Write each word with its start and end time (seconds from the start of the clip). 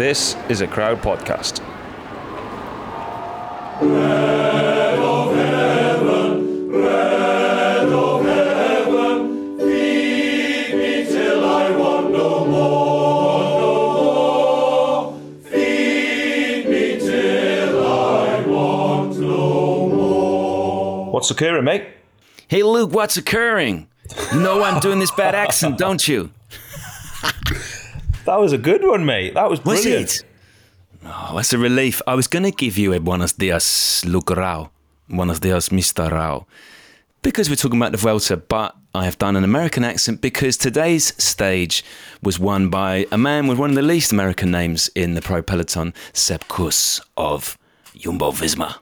This 0.00 0.34
is 0.48 0.62
a 0.62 0.66
crowd 0.66 1.02
podcast. 1.02 1.60
What's 21.12 21.30
occurring, 21.30 21.64
mate? 21.64 21.84
Hey, 22.48 22.62
Luke, 22.62 22.92
what's 22.92 23.18
occurring? 23.18 23.86
You 24.32 24.40
know 24.40 24.62
I'm 24.62 24.80
doing 24.80 24.98
this 24.98 25.10
bad 25.10 25.34
accent, 25.34 25.76
don't 25.76 26.08
you? 26.08 26.30
That 28.26 28.38
was 28.38 28.52
a 28.52 28.58
good 28.58 28.84
one, 28.84 29.04
mate. 29.04 29.34
That 29.34 29.48
was 29.50 29.64
Was 29.64 29.82
brilliant. 29.82 30.10
it? 30.16 30.24
Oh, 31.04 31.32
that's 31.36 31.52
a 31.52 31.58
relief. 31.58 32.02
I 32.06 32.14
was 32.14 32.26
going 32.26 32.42
to 32.42 32.50
give 32.50 32.76
you 32.76 32.92
a 32.92 33.00
buenos 33.00 33.32
dias, 33.32 34.04
Luke 34.04 34.30
Rowe. 34.30 34.70
Buenos 35.08 35.40
dias, 35.40 35.70
Mr. 35.70 36.10
Rowe. 36.10 36.46
Because 37.22 37.48
we're 37.50 37.56
talking 37.56 37.78
about 37.80 37.92
the 37.92 37.98
Vuelta, 37.98 38.36
but 38.36 38.76
I 38.94 39.04
have 39.04 39.18
done 39.18 39.36
an 39.36 39.44
American 39.44 39.84
accent 39.84 40.20
because 40.20 40.56
today's 40.56 41.12
stage 41.22 41.84
was 42.22 42.38
won 42.38 42.68
by 42.70 43.06
a 43.12 43.18
man 43.18 43.46
with 43.46 43.58
one 43.58 43.70
of 43.70 43.76
the 43.76 43.82
least 43.82 44.12
American 44.12 44.50
names 44.50 44.88
in 44.94 45.14
the 45.14 45.22
pro 45.22 45.42
peloton, 45.42 45.92
Sepp 46.12 46.48
Kuss 46.48 47.00
of 47.16 47.58
Jumbo 47.96 48.30
Visma. 48.32 48.76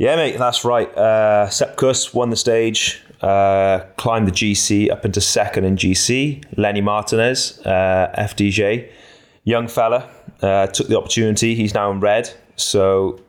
Yeah, 0.00 0.16
mate, 0.16 0.38
that's 0.38 0.64
right. 0.64 0.88
Uh, 0.96 1.50
Sepp 1.50 1.76
Kuss 1.76 2.14
won 2.14 2.30
the 2.30 2.36
stage, 2.36 3.02
uh, 3.20 3.80
climbed 3.98 4.28
the 4.28 4.32
GC 4.32 4.90
up 4.90 5.04
into 5.04 5.20
second 5.20 5.64
in 5.64 5.76
GC. 5.76 6.42
Lenny 6.56 6.80
Martinez, 6.80 7.60
uh, 7.66 8.10
FDJ, 8.16 8.90
young 9.44 9.68
fella, 9.68 10.08
uh, 10.40 10.68
took 10.68 10.88
the 10.88 10.96
opportunity. 10.96 11.54
He's 11.54 11.74
now 11.74 11.90
in 11.90 12.00
red. 12.00 12.32
So 12.56 13.20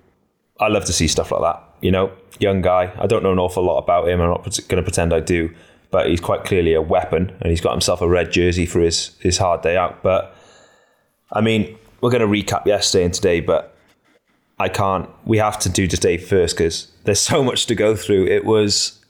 I 0.62 0.70
love 0.70 0.86
to 0.86 0.94
see 0.94 1.10
stuff 1.10 1.32
like 1.32 1.42
that. 1.42 1.62
You 1.82 1.92
know, 1.92 2.10
young 2.40 2.62
guy. 2.62 2.94
I 2.98 3.06
don't 3.06 3.22
know 3.22 3.34
an 3.34 3.40
awful 3.40 3.66
lot 3.66 3.80
about 3.80 4.08
him. 4.08 4.22
I'm 4.22 4.30
not 4.30 4.46
going 4.70 4.82
to 4.82 4.82
pretend 4.82 5.14
I 5.14 5.20
do, 5.20 5.54
but 5.90 6.08
he's 6.08 6.22
quite 6.22 6.46
clearly 6.46 6.74
a 6.74 6.82
weapon, 6.82 7.38
and 7.42 7.50
he's 7.50 7.60
got 7.60 7.74
himself 7.74 8.02
a 8.02 8.08
red 8.08 8.32
jersey 8.32 8.66
for 8.66 8.80
his 8.80 9.18
his 9.20 9.38
hard 9.38 9.62
day 9.62 9.76
out. 9.76 10.02
But 10.04 10.34
I 11.34 11.42
mean, 11.42 11.78
we're 12.00 12.12
going 12.12 12.22
to 12.22 12.28
recap 12.28 12.66
yesterday 12.66 13.04
and 13.04 13.14
today, 13.14 13.42
but 13.42 13.71
I 14.62 14.70
can't. 14.70 15.10
We 15.26 15.40
have 15.40 15.58
to 15.60 15.70
do 15.70 15.88
today 15.88 16.18
first 16.18 16.56
because 16.56 16.92
there's 17.04 17.20
so 17.34 17.44
much 17.44 17.66
to 17.66 17.76
go 17.76 17.96
through. 17.96 18.28
It 18.28 18.46
was 18.46 19.04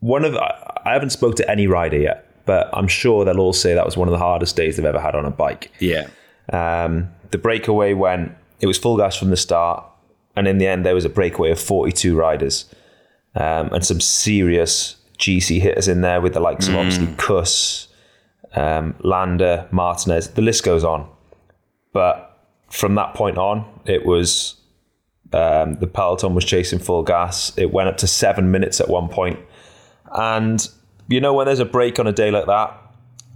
one 0.00 0.24
of. 0.24 0.36
I 0.36 0.92
haven't 0.92 1.10
spoke 1.10 1.36
to 1.36 1.50
any 1.50 1.66
rider 1.66 1.98
yet, 1.98 2.44
but 2.44 2.68
I'm 2.72 2.86
sure 2.86 3.24
they'll 3.24 3.40
all 3.40 3.54
say 3.54 3.74
that 3.74 3.86
was 3.86 3.96
one 3.96 4.06
of 4.06 4.12
the 4.12 4.18
hardest 4.18 4.54
days 4.54 4.76
they've 4.76 4.84
ever 4.84 5.00
had 5.00 5.14
on 5.14 5.24
a 5.24 5.30
bike. 5.30 5.72
Yeah. 5.80 6.08
Um, 6.52 7.10
the 7.30 7.38
breakaway 7.38 7.94
went. 7.94 8.32
It 8.60 8.66
was 8.66 8.78
full 8.78 8.96
gas 8.96 9.16
from 9.16 9.30
the 9.30 9.36
start, 9.36 9.84
and 10.36 10.46
in 10.46 10.58
the 10.58 10.66
end, 10.66 10.84
there 10.84 10.94
was 10.94 11.04
a 11.04 11.10
breakaway 11.10 11.50
of 11.50 11.60
42 11.60 12.14
riders, 12.14 12.66
um, 13.34 13.72
and 13.72 13.84
some 13.84 14.00
serious 14.00 14.96
GC 15.18 15.60
hitters 15.60 15.88
in 15.88 16.02
there 16.02 16.20
with 16.20 16.34
the 16.34 16.40
likes 16.40 16.68
of 16.68 16.76
obviously 16.76 17.08
Kuss, 17.16 17.88
um, 18.54 18.94
Landa, 19.00 19.68
Martinez. 19.70 20.28
The 20.28 20.42
list 20.42 20.62
goes 20.64 20.84
on, 20.84 21.08
but 21.92 22.38
from 22.70 22.94
that 22.94 23.14
point 23.14 23.38
on, 23.38 23.64
it 23.86 24.04
was 24.06 24.56
um, 25.32 25.74
the 25.76 25.86
peloton 25.86 26.34
was 26.34 26.44
chasing 26.44 26.78
full 26.78 27.02
gas. 27.02 27.56
It 27.56 27.72
went 27.72 27.88
up 27.88 27.96
to 27.98 28.06
seven 28.06 28.50
minutes 28.50 28.80
at 28.80 28.88
one 28.88 29.08
point, 29.08 29.38
and 30.12 30.66
you 31.08 31.20
know 31.20 31.34
when 31.34 31.46
there's 31.46 31.60
a 31.60 31.64
break 31.64 31.98
on 31.98 32.06
a 32.06 32.12
day 32.12 32.30
like 32.30 32.46
that, 32.46 32.74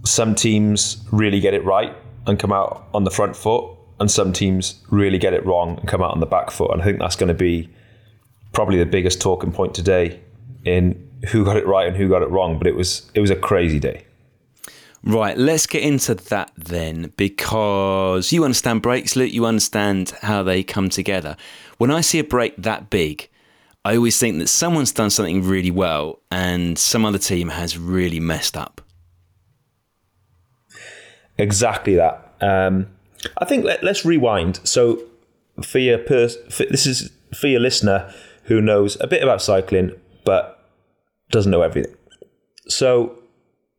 some 0.05 0.35
teams 0.35 1.03
really 1.11 1.39
get 1.39 1.53
it 1.53 1.63
right 1.63 1.95
and 2.27 2.39
come 2.39 2.51
out 2.51 2.87
on 2.93 3.03
the 3.03 3.11
front 3.11 3.35
foot, 3.35 3.65
and 3.99 4.09
some 4.09 4.33
teams 4.33 4.81
really 4.89 5.17
get 5.17 5.33
it 5.33 5.45
wrong 5.45 5.77
and 5.79 5.87
come 5.87 6.01
out 6.01 6.11
on 6.11 6.19
the 6.19 6.25
back 6.25 6.51
foot. 6.51 6.71
And 6.71 6.81
I 6.81 6.85
think 6.85 6.99
that's 6.99 7.15
going 7.15 7.27
to 7.27 7.33
be 7.33 7.69
probably 8.53 8.77
the 8.77 8.85
biggest 8.85 9.21
talking 9.21 9.51
point 9.51 9.73
today 9.73 10.19
in 10.65 11.07
who 11.29 11.45
got 11.45 11.57
it 11.57 11.67
right 11.67 11.87
and 11.87 11.95
who 11.95 12.09
got 12.09 12.21
it 12.21 12.29
wrong. 12.29 12.57
But 12.57 12.67
it 12.67 12.75
was 12.75 13.09
it 13.13 13.19
was 13.19 13.29
a 13.29 13.35
crazy 13.35 13.79
day. 13.79 14.05
Right, 15.03 15.35
let's 15.35 15.65
get 15.65 15.81
into 15.81 16.13
that 16.13 16.51
then, 16.55 17.11
because 17.17 18.31
you 18.31 18.43
understand 18.43 18.83
breaks, 18.83 19.15
Luke. 19.15 19.33
You 19.33 19.45
understand 19.45 20.11
how 20.21 20.43
they 20.43 20.61
come 20.61 20.89
together. 20.89 21.35
When 21.79 21.89
I 21.89 22.01
see 22.01 22.19
a 22.19 22.23
break 22.23 22.55
that 22.57 22.91
big, 22.91 23.27
I 23.83 23.95
always 23.95 24.19
think 24.19 24.37
that 24.37 24.47
someone's 24.47 24.91
done 24.91 25.09
something 25.09 25.43
really 25.43 25.71
well 25.71 26.21
and 26.29 26.77
some 26.77 27.03
other 27.03 27.17
team 27.17 27.49
has 27.49 27.79
really 27.79 28.19
messed 28.19 28.55
up. 28.55 28.81
Exactly 31.37 31.95
that. 31.95 32.35
Um, 32.39 32.87
I 33.39 33.45
think 33.45 33.65
let, 33.65 33.83
let's 33.83 34.05
rewind. 34.05 34.59
So, 34.63 35.01
for 35.63 35.79
your 35.79 35.97
pers- 35.97 36.37
for, 36.51 36.65
this 36.65 36.85
is 36.85 37.11
for 37.33 37.47
your 37.47 37.59
listener 37.59 38.13
who 38.43 38.61
knows 38.61 38.99
a 39.01 39.07
bit 39.07 39.23
about 39.23 39.41
cycling 39.41 39.93
but 40.25 40.63
doesn't 41.31 41.51
know 41.51 41.63
everything. 41.63 41.95
So, 42.67 43.17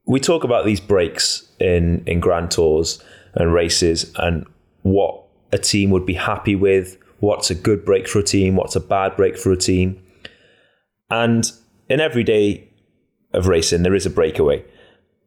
we 0.06 0.20
talk 0.20 0.44
about 0.44 0.64
these 0.64 0.80
breaks 0.80 1.48
in 1.58 2.02
in 2.06 2.20
grand 2.20 2.50
tours 2.50 3.02
and 3.34 3.52
races 3.52 4.12
and 4.16 4.46
what 4.82 5.22
a 5.52 5.58
team 5.58 5.90
would 5.90 6.06
be 6.06 6.14
happy 6.14 6.56
with. 6.56 6.98
What's 7.20 7.50
a 7.50 7.54
good 7.54 7.84
break 7.84 8.08
for 8.08 8.18
a 8.18 8.22
team? 8.22 8.56
What's 8.56 8.74
a 8.74 8.80
bad 8.80 9.16
break 9.16 9.36
for 9.36 9.52
a 9.52 9.56
team? 9.56 10.02
And 11.08 11.50
in 11.88 12.00
every 12.00 12.24
day 12.24 12.68
of 13.32 13.46
racing, 13.46 13.82
there 13.82 13.94
is 13.94 14.06
a 14.06 14.10
breakaway 14.10 14.64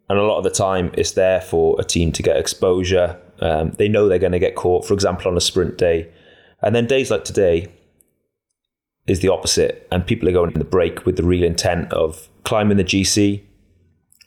and 0.09 0.19
a 0.19 0.23
lot 0.23 0.37
of 0.37 0.43
the 0.43 0.49
time 0.49 0.91
it's 0.93 1.11
there 1.13 1.41
for 1.41 1.75
a 1.79 1.83
team 1.83 2.11
to 2.11 2.23
get 2.23 2.37
exposure. 2.37 3.19
Um, 3.39 3.71
they 3.77 3.87
know 3.87 4.07
they're 4.07 4.19
going 4.19 4.31
to 4.33 4.39
get 4.39 4.55
caught, 4.55 4.85
for 4.85 4.93
example, 4.93 5.29
on 5.29 5.37
a 5.37 5.41
sprint 5.41 5.77
day. 5.77 6.11
And 6.61 6.75
then 6.75 6.85
days 6.85 7.11
like 7.11 7.25
today 7.25 7.71
is 9.07 9.19
the 9.19 9.29
opposite, 9.29 9.87
and 9.91 10.05
people 10.05 10.27
are 10.27 10.31
going 10.31 10.51
in 10.51 10.59
the 10.59 10.65
break 10.65 11.05
with 11.05 11.15
the 11.15 11.23
real 11.23 11.43
intent 11.43 11.91
of 11.91 12.27
climbing 12.43 12.77
the 12.77 12.83
GC 12.83 13.41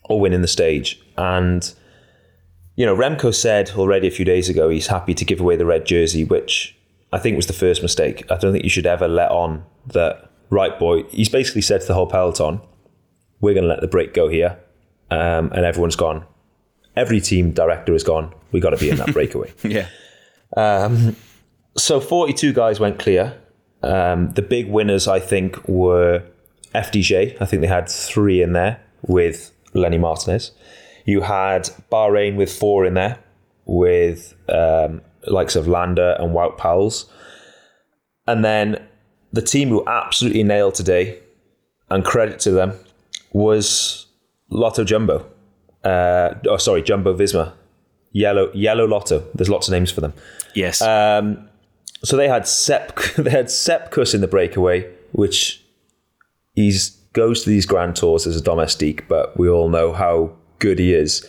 or 0.09 0.21
winning 0.21 0.43
the 0.43 0.49
stage. 0.49 1.01
And, 1.17 1.73
you 2.77 2.85
know, 2.85 2.97
Remco 2.97 3.35
said 3.35 3.71
already 3.71 4.09
a 4.09 4.11
few 4.11 4.25
days 4.25 4.49
ago 4.49 4.69
he's 4.69 4.89
happy 4.89 5.15
to 5.15 5.25
give 5.25 5.41
away 5.41 5.57
the 5.57 5.67
red 5.67 5.87
jersey, 5.87 6.25
which 6.25 6.77
I 7.13 7.19
think 7.19 7.37
was 7.37 7.47
the 7.47 7.53
first 7.53 7.83
mistake. 7.83 8.25
I 8.31 8.37
don't 8.37 8.53
think 8.53 8.65
you 8.65 8.71
should 8.71 8.87
ever 8.87 9.09
let 9.09 9.31
on 9.31 9.65
that, 9.89 10.31
right, 10.51 10.79
boy, 10.79 11.05
he's 11.05 11.29
basically 11.29 11.63
said 11.63 11.81
to 11.83 11.87
the 11.87 11.95
whole 11.95 12.07
peloton, 12.07 12.61
we're 13.41 13.55
going 13.55 13.65
to 13.65 13.69
let 13.69 13.81
the 13.81 13.87
break 13.87 14.15
go 14.15 14.29
here 14.29 14.59
um, 15.11 15.51
and 15.53 15.65
everyone's 15.65 15.97
gone. 15.97 16.25
Every 16.97 17.21
team 17.21 17.53
director 17.53 17.95
is 17.95 18.03
gone. 18.03 18.35
We 18.51 18.61
got 18.61 18.71
to 18.71 18.77
be 18.77 18.91
in 18.91 18.97
that 18.97 19.13
breakaway. 19.13 19.53
Yeah. 19.65 19.89
So 21.77 22.01
42 22.01 22.53
guys 22.53 22.81
went 22.81 22.99
clear. 22.99 23.39
Um, 23.83 24.33
the 24.33 24.43
big 24.43 24.69
winners, 24.69 25.07
I 25.07 25.21
think, 25.21 25.67
were 25.69 26.25
FDJ. 26.75 27.41
I 27.41 27.45
think 27.45 27.63
they 27.63 27.69
had 27.69 27.89
three 27.89 28.43
in 28.43 28.53
there 28.53 28.81
with 29.03 29.53
Lenny 29.75 29.99
Martinez. 29.99 30.53
You 31.05 31.23
had 31.23 31.71
Bahrain 31.91 32.37
with 32.37 32.53
four 32.53 32.85
in 32.85 32.95
there 32.95 33.19
with 33.65 34.35
um, 34.49 35.03
likes 35.27 35.57
of 35.57 35.69
Landa 35.69 36.21
and 36.21 36.35
Wout 36.35 36.59
Poels. 36.59 37.07
And 38.27 38.45
then 38.45 38.87
the 39.33 39.43
team 39.43 39.69
who 39.69 39.87
absolutely 39.87 40.43
nailed 40.43 40.75
today, 40.75 41.19
and 41.91 42.05
credit 42.05 42.41
to 42.41 42.51
them, 42.51 42.75
was 43.33 44.07
Lotto 44.51 44.85
Jumbo. 44.85 45.27
Uh, 45.85 46.35
oh, 46.49 46.57
sorry, 46.57 46.83
Jumbo 46.83 47.17
Visma. 47.17 47.53
Yellow 48.13 48.51
Yellow 48.55 48.87
Lotto. 48.87 49.25
There's 49.35 49.51
lots 49.51 49.69
of 49.69 49.73
names 49.73 49.91
for 49.91 50.01
them. 50.01 50.15
Yes. 50.55 50.81
Um, 50.83 51.49
so 52.03 52.17
they 52.17 52.29
had 52.29 52.47
Sep, 52.47 52.99
they 53.19 53.31
had 53.31 53.51
Sepp 53.51 53.91
Kuss 53.91 54.15
in 54.15 54.21
the 54.21 54.27
breakaway, 54.27 54.91
which 55.13 55.63
he's 56.55 56.91
goes 57.19 57.43
to 57.43 57.51
these 57.51 57.67
grand 57.67 57.97
tours 57.97 58.29
as 58.29 58.37
a 58.37 58.41
domestique, 58.41 59.09
but 59.09 59.37
we 59.37 59.49
all 59.49 59.69
know 59.69 59.93
how 59.93 60.31
good 60.61 60.79
he 60.79 60.95
is. 60.95 61.27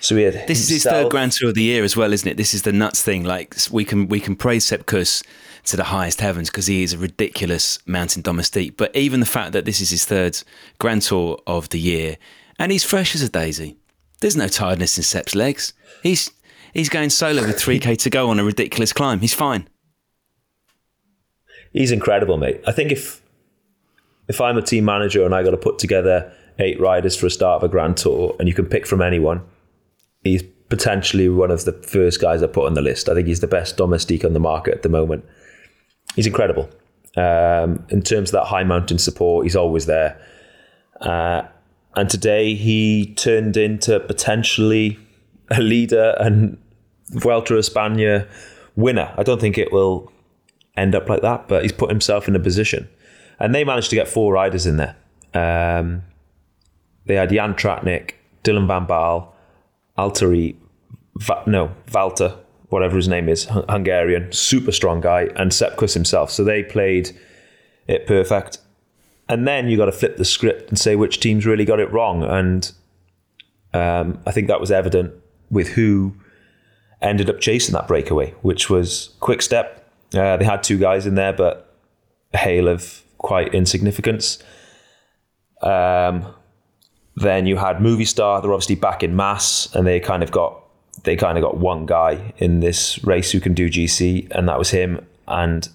So 0.00 0.14
we 0.14 0.22
had 0.22 0.34
this 0.46 0.60
is 0.60 0.68
his 0.68 0.84
third 0.84 1.10
Grand 1.10 1.32
Tour 1.32 1.48
of 1.48 1.54
the 1.54 1.62
year 1.62 1.82
as 1.82 1.96
well, 1.96 2.12
isn't 2.12 2.28
it? 2.28 2.36
This 2.36 2.52
is 2.52 2.62
the 2.62 2.72
nuts 2.72 3.02
thing. 3.02 3.24
Like 3.24 3.56
we 3.70 3.86
can 3.86 4.06
we 4.08 4.20
can 4.20 4.36
praise 4.36 4.66
Sepp 4.66 4.84
Kuss 4.84 5.22
to 5.64 5.78
the 5.78 5.84
highest 5.84 6.20
heavens 6.20 6.50
because 6.50 6.66
he 6.66 6.82
is 6.82 6.92
a 6.92 6.98
ridiculous 6.98 7.78
mountain 7.86 8.20
domestique. 8.20 8.76
But 8.76 8.94
even 8.94 9.20
the 9.20 9.26
fact 9.26 9.52
that 9.52 9.64
this 9.64 9.80
is 9.80 9.88
his 9.88 10.04
third 10.04 10.42
Grand 10.78 11.00
Tour 11.02 11.40
of 11.46 11.70
the 11.70 11.80
year 11.80 12.18
and 12.58 12.70
he's 12.70 12.84
fresh 12.84 13.14
as 13.14 13.22
a 13.22 13.30
daisy. 13.30 13.78
There's 14.20 14.36
no 14.36 14.48
tiredness 14.48 14.98
in 14.98 15.04
Sepp's 15.04 15.34
legs. 15.34 15.72
He's 16.02 16.30
he's 16.74 16.90
going 16.90 17.08
solo 17.08 17.46
with 17.46 17.56
3k 17.56 17.96
to 17.98 18.10
go 18.10 18.28
on 18.28 18.38
a 18.38 18.44
ridiculous 18.44 18.92
climb. 18.92 19.20
He's 19.20 19.34
fine. 19.34 19.68
He's 21.72 21.92
incredible, 21.92 22.36
mate. 22.36 22.60
I 22.66 22.72
think 22.72 22.92
if 22.92 23.23
if 24.28 24.40
I'm 24.40 24.56
a 24.56 24.62
team 24.62 24.84
manager 24.84 25.24
and 25.24 25.34
I 25.34 25.42
got 25.42 25.50
to 25.50 25.56
put 25.56 25.78
together 25.78 26.32
eight 26.58 26.80
riders 26.80 27.16
for 27.16 27.26
a 27.26 27.30
start 27.30 27.62
of 27.62 27.68
a 27.68 27.68
grand 27.70 27.96
tour, 27.96 28.34
and 28.38 28.48
you 28.48 28.54
can 28.54 28.66
pick 28.66 28.86
from 28.86 29.02
anyone, 29.02 29.42
he's 30.22 30.42
potentially 30.68 31.28
one 31.28 31.50
of 31.50 31.64
the 31.64 31.72
first 31.72 32.20
guys 32.20 32.42
I 32.42 32.46
put 32.46 32.66
on 32.66 32.74
the 32.74 32.82
list. 32.82 33.08
I 33.08 33.14
think 33.14 33.26
he's 33.26 33.40
the 33.40 33.46
best 33.46 33.76
domestique 33.76 34.24
on 34.24 34.32
the 34.32 34.40
market 34.40 34.74
at 34.74 34.82
the 34.82 34.88
moment. 34.88 35.24
He's 36.16 36.26
incredible. 36.26 36.70
Um, 37.16 37.84
in 37.90 38.02
terms 38.02 38.30
of 38.30 38.32
that 38.32 38.46
high 38.46 38.64
mountain 38.64 38.98
support, 38.98 39.44
he's 39.44 39.56
always 39.56 39.86
there. 39.86 40.20
Uh, 41.00 41.42
and 41.96 42.10
today 42.10 42.54
he 42.54 43.14
turned 43.14 43.56
into 43.56 44.00
potentially 44.00 44.98
a 45.50 45.60
leader 45.60 46.14
and 46.18 46.58
Vuelta 47.10 47.54
a 47.54 47.58
España 47.58 48.26
winner. 48.74 49.12
I 49.16 49.22
don't 49.22 49.40
think 49.40 49.58
it 49.58 49.72
will 49.72 50.10
end 50.76 50.94
up 50.94 51.08
like 51.08 51.22
that, 51.22 51.46
but 51.46 51.62
he's 51.62 51.72
put 51.72 51.90
himself 51.90 52.26
in 52.26 52.34
a 52.34 52.40
position. 52.40 52.88
And 53.38 53.54
they 53.54 53.64
managed 53.64 53.90
to 53.90 53.96
get 53.96 54.08
four 54.08 54.32
riders 54.32 54.66
in 54.66 54.76
there. 54.76 54.96
Um, 55.34 56.02
they 57.06 57.16
had 57.16 57.30
Jan 57.30 57.54
Tratnik, 57.54 58.12
Dylan 58.44 58.66
Van 58.66 58.86
Baarle, 58.86 59.28
Alteri, 59.98 60.56
Va- 61.16 61.44
no, 61.46 61.72
Valter, 61.86 62.36
whatever 62.68 62.96
his 62.96 63.08
name 63.08 63.28
is, 63.28 63.44
Hun- 63.46 63.64
Hungarian, 63.68 64.32
super 64.32 64.72
strong 64.72 65.00
guy, 65.00 65.28
and 65.36 65.52
Sepp 65.52 65.76
Kuss 65.76 65.94
himself. 65.94 66.30
So 66.30 66.44
they 66.44 66.62
played 66.62 67.16
it 67.86 68.06
perfect. 68.06 68.58
And 69.28 69.46
then 69.46 69.68
you 69.68 69.76
got 69.76 69.86
to 69.86 69.92
flip 69.92 70.16
the 70.16 70.24
script 70.24 70.68
and 70.68 70.78
say 70.78 70.96
which 70.96 71.20
teams 71.20 71.46
really 71.46 71.64
got 71.64 71.80
it 71.80 71.90
wrong. 71.92 72.22
And 72.22 72.70
um, 73.72 74.20
I 74.26 74.32
think 74.32 74.48
that 74.48 74.60
was 74.60 74.70
evident 74.70 75.14
with 75.50 75.68
who 75.68 76.14
ended 77.00 77.30
up 77.30 77.40
chasing 77.40 77.72
that 77.74 77.86
breakaway, 77.86 78.30
which 78.42 78.68
was 78.68 79.14
Quick 79.20 79.42
Step. 79.42 79.88
Uh, 80.12 80.36
they 80.36 80.44
had 80.44 80.62
two 80.62 80.78
guys 80.78 81.06
in 81.06 81.14
there, 81.14 81.32
but 81.32 81.74
a 82.32 82.38
hail 82.38 82.68
of 82.68 83.02
quite 83.24 83.54
insignificance. 83.54 84.38
Um, 85.62 86.26
then 87.16 87.46
you 87.46 87.56
had 87.56 87.78
Movistar. 87.78 88.42
They're 88.42 88.52
obviously 88.52 88.76
back 88.76 89.02
in 89.02 89.16
mass, 89.16 89.74
and 89.74 89.86
they 89.86 89.98
kind 89.98 90.22
of 90.22 90.30
got 90.30 90.60
they 91.02 91.16
kind 91.16 91.36
of 91.36 91.42
got 91.42 91.56
one 91.56 91.86
guy 91.86 92.32
in 92.38 92.60
this 92.60 93.02
race 93.02 93.32
who 93.32 93.40
can 93.40 93.54
do 93.54 93.68
GC, 93.68 94.28
and 94.30 94.48
that 94.48 94.58
was 94.58 94.70
him. 94.70 95.04
And 95.26 95.68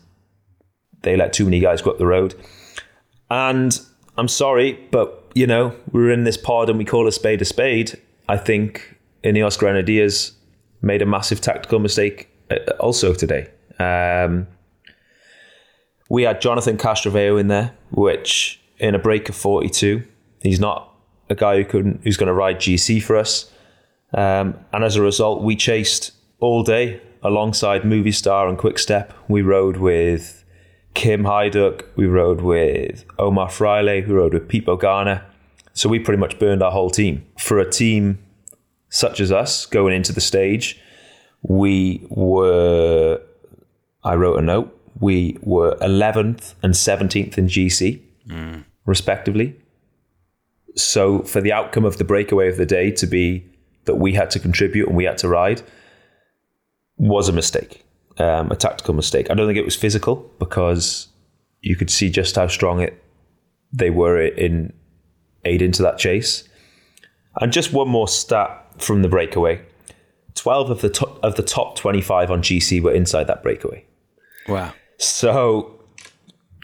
they 1.02 1.18
let 1.18 1.34
too 1.34 1.44
many 1.44 1.60
guys 1.60 1.82
go 1.82 1.92
up 1.92 1.98
the 1.98 2.06
road. 2.06 2.36
And 3.30 3.80
I'm 4.18 4.28
sorry, 4.28 4.74
but 4.92 5.32
you 5.34 5.48
know 5.48 5.76
we're 5.92 6.12
in 6.12 6.24
this 6.24 6.38
pod 6.38 6.70
and 6.70 6.78
we 6.78 6.86
call 6.86 7.08
a 7.08 7.12
spade 7.12 7.42
a 7.42 7.46
spade. 7.46 8.00
I 8.28 8.38
think 8.38 8.98
Ineos 9.24 9.58
Grenadiers 9.58 10.34
made 10.82 11.02
a 11.02 11.06
massive 11.06 11.42
tactical 11.42 11.80
mistake 11.80 12.30
uh, 12.52 12.58
also 12.80 13.14
today. 13.14 13.50
Um, 13.80 14.48
we 16.10 16.24
had 16.24 16.42
Jonathan 16.42 16.78
Castroviejo 16.78 17.40
in 17.40 17.48
there, 17.48 17.74
which 17.92 18.60
in 18.80 18.96
a 18.96 19.00
break 19.00 19.30
of 19.30 19.36
42, 19.36 20.04
he's 20.42 20.60
not 20.60 20.94
a 21.30 21.36
guy 21.36 21.58
who 21.58 21.66
can 21.66 22.00
who's 22.04 22.18
going 22.18 22.28
to 22.28 22.34
ride 22.34 22.58
GC 22.58 23.02
for 23.02 23.16
us. 23.16 23.52
Um, 24.14 24.56
and 24.74 24.84
as 24.84 24.96
a 24.96 25.02
result, 25.02 25.44
we 25.44 25.56
chased 25.56 26.12
all 26.40 26.64
day 26.64 27.02
alongside 27.22 27.84
Movistar 27.84 28.50
and 28.50 28.58
Quick 28.58 28.80
Step. 28.80 29.14
We 29.28 29.44
rode 29.44 29.78
with 29.78 30.44
Kim 30.96 31.24
Heiduk, 31.24 31.86
we 31.96 32.08
rode 32.08 32.42
with 32.42 33.06
Omar 33.20 33.50
Fraile, 33.50 34.06
we 34.08 34.14
rode 34.14 34.34
with 34.34 34.48
Pippo 34.48 34.78
Ganna. 34.78 35.24
So 35.74 35.88
we 35.88 36.00
pretty 36.00 36.20
much 36.20 36.40
burned 36.40 36.64
our 36.64 36.72
whole 36.72 36.90
team. 36.90 37.26
For 37.38 37.60
a 37.60 37.70
team 37.70 38.20
such 38.90 39.20
as 39.20 39.32
us 39.32 39.66
going 39.68 39.94
into 39.94 40.12
the 40.12 40.22
stage, 40.22 40.82
we 41.44 42.06
were, 42.10 43.22
I 44.04 44.16
wrote 44.16 44.40
a 44.40 44.42
note, 44.42 44.76
we 45.00 45.38
were 45.42 45.76
11th 45.78 46.56
and 46.62 46.74
17th 46.74 47.38
in 47.38 47.48
GC, 47.48 48.00
respectively. 48.86 49.56
So 50.76 51.24
for 51.24 51.42
the 51.42 51.52
outcome 51.52 51.86
of 51.86 51.98
the 51.98 52.04
breakaway 52.04 52.48
of 52.50 52.58
the 52.58 52.66
day 52.66 52.92
to 52.92 53.08
be 53.08 53.46
that 53.86 53.96
we 53.96 54.14
had 54.14 54.30
to 54.32 54.40
contribute 54.40 54.88
and 54.88 54.96
we 54.96 55.06
had 55.06 55.18
to 55.20 55.28
ride 55.28 55.62
was 56.98 57.30
a 57.30 57.34
mistake, 57.34 57.84
um, 58.18 58.52
a 58.52 58.56
tactical 58.56 58.94
mistake. 58.94 59.32
I 59.32 59.34
don't 59.34 59.48
think 59.48 59.58
it 59.58 59.66
was 59.66 59.76
physical 59.76 60.30
because 60.38 61.08
you 61.62 61.76
could 61.76 61.90
see 61.90 62.10
just 62.10 62.36
how 62.36 62.48
strong 62.48 62.82
it 62.82 63.02
they 63.72 63.90
were 63.90 64.22
in 64.22 64.74
aid 65.46 65.62
into 65.62 65.82
that 65.84 65.98
chase. 65.98 66.44
And 67.40 67.54
just 67.54 67.72
one 67.72 67.88
more 67.88 68.08
stat 68.08 68.66
from 68.80 69.02
the 69.02 69.08
breakaway: 69.08 69.62
twelve 70.36 70.70
of 70.70 70.82
the 70.82 70.90
top, 70.90 71.20
of 71.24 71.36
the 71.36 71.44
top 71.44 71.78
twenty-five 71.78 72.30
on 72.30 72.42
GC 72.42 72.82
were 72.82 72.94
inside 72.94 73.28
that 73.28 73.44
breakaway. 73.44 73.86
Wow. 74.48 74.74
So, 75.00 75.80